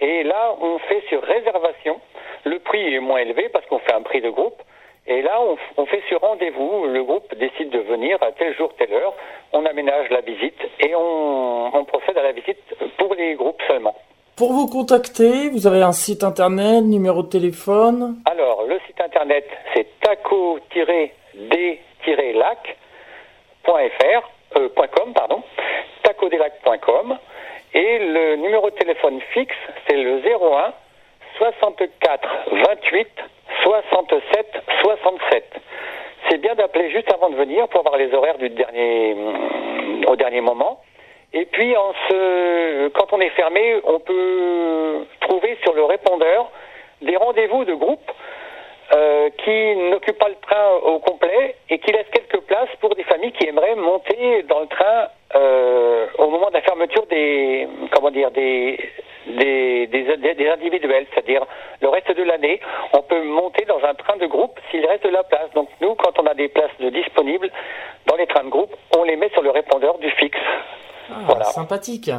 [0.00, 2.00] Et là, on fait sur réservation.
[2.44, 4.62] Le prix est moins élevé parce qu'on fait un prix de groupe.
[5.06, 6.86] Et là, on, on fait sur rendez-vous.
[6.86, 9.14] Le groupe décide de venir à tel jour, telle heure.
[9.52, 12.58] On aménage la visite et on, on procède à la visite
[12.98, 13.96] pour les groupes seulement.
[14.36, 19.44] Pour vous contacter, vous avez un site internet, numéro de téléphone Alors, le site internet,
[19.74, 20.60] c'est taco-d-lac.fr,
[24.56, 25.42] euh, .com, pardon,
[26.04, 27.18] tacodelac.com.
[27.74, 29.54] Et le numéro de téléphone fixe,
[29.86, 30.72] c'est le 01
[31.38, 33.08] 64 28
[33.62, 35.44] 67 67.
[36.28, 40.80] C'est bien d'appeler juste avant de venir pour avoir les horaires mm, au dernier moment.
[41.32, 41.74] Et puis,
[42.08, 46.50] ce, quand on est fermé, on peut trouver sur le répondeur
[47.02, 48.10] des rendez-vous de groupe
[48.92, 53.04] euh, qui n'occupent pas le train au complet et qui laissent quelques places pour des
[53.04, 58.10] familles qui aimeraient monter dans le train euh, au moment de la fermeture des comment
[58.10, 58.80] dire des
[59.36, 61.44] des, des, des individuels, c'est-à-dire
[61.80, 62.60] le reste de l'année,
[62.92, 65.50] on peut monter dans un train de groupe s'il reste de la place.
[65.54, 67.50] Donc nous, quand on a des places de disponibles
[68.06, 70.38] dans les trains de groupe, on les met sur le répondeur du fixe.
[71.10, 71.44] Ah, Voilà.
[71.44, 72.10] Sympathique.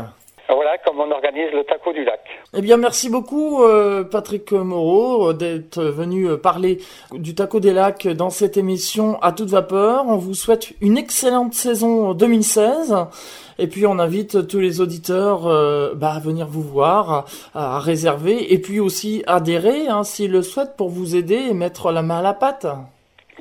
[0.53, 2.19] Voilà comme on organise le taco du lac.
[2.53, 6.79] Eh bien, merci beaucoup, euh, Patrick Moreau, euh, d'être venu euh, parler
[7.13, 10.03] du Taco des Lacs dans cette émission à toute vapeur.
[10.07, 12.95] On vous souhaite une excellente saison 2016.
[13.59, 17.25] Et puis, on invite tous les auditeurs euh, bah, à venir vous voir,
[17.55, 21.53] à, à réserver, et puis aussi adhérer, hein, s'ils le souhaitent, pour vous aider et
[21.53, 22.67] mettre la main à la pâte.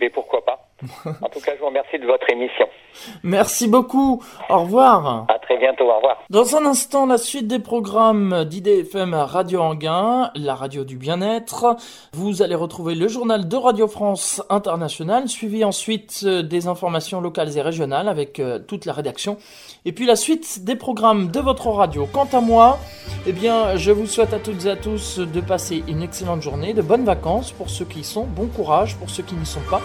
[0.00, 0.68] Mais pourquoi pas?
[1.06, 2.68] En tout cas, je vous remercie de votre émission.
[3.22, 4.22] Merci beaucoup.
[4.48, 5.26] Au revoir.
[5.28, 5.90] À très bientôt.
[5.90, 6.16] Au revoir.
[6.30, 11.76] Dans un instant, la suite des programmes d'IDFM Radio Anguin, la radio du bien-être.
[12.12, 17.56] Vous allez retrouver le journal de Radio France Internationale, suivi ensuite euh, des informations locales
[17.56, 19.38] et régionales avec euh, toute la rédaction.
[19.84, 22.06] Et puis la suite des programmes de votre radio.
[22.12, 22.78] Quant à moi,
[23.26, 26.74] eh bien, je vous souhaite à toutes et à tous de passer une excellente journée,
[26.74, 29.62] de bonnes vacances pour ceux qui y sont, bon courage pour ceux qui n'y sont
[29.68, 29.80] pas.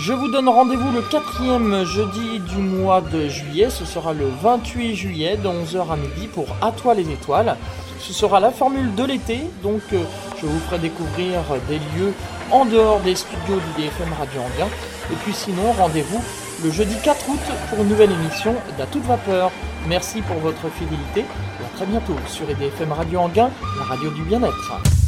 [0.00, 3.68] Je vous donne rendez-vous le quatrième jeudi du mois de juillet.
[3.68, 7.56] Ce sera le 28 juillet de 11h à midi pour À toi les étoiles.
[7.98, 10.02] Ce sera la formule de l'été, donc euh,
[10.40, 12.12] je vous ferai découvrir des lieux
[12.50, 14.68] en dehors des studios du DFM Radio Anguin.
[15.10, 16.22] Et puis sinon, rendez-vous
[16.62, 17.40] le jeudi 4 août
[17.70, 19.50] pour une nouvelle émission d'À toute vapeur.
[19.88, 24.22] Merci pour votre fidélité et à très bientôt sur EDFM Radio Anguin, la radio du
[24.22, 25.07] bien-être.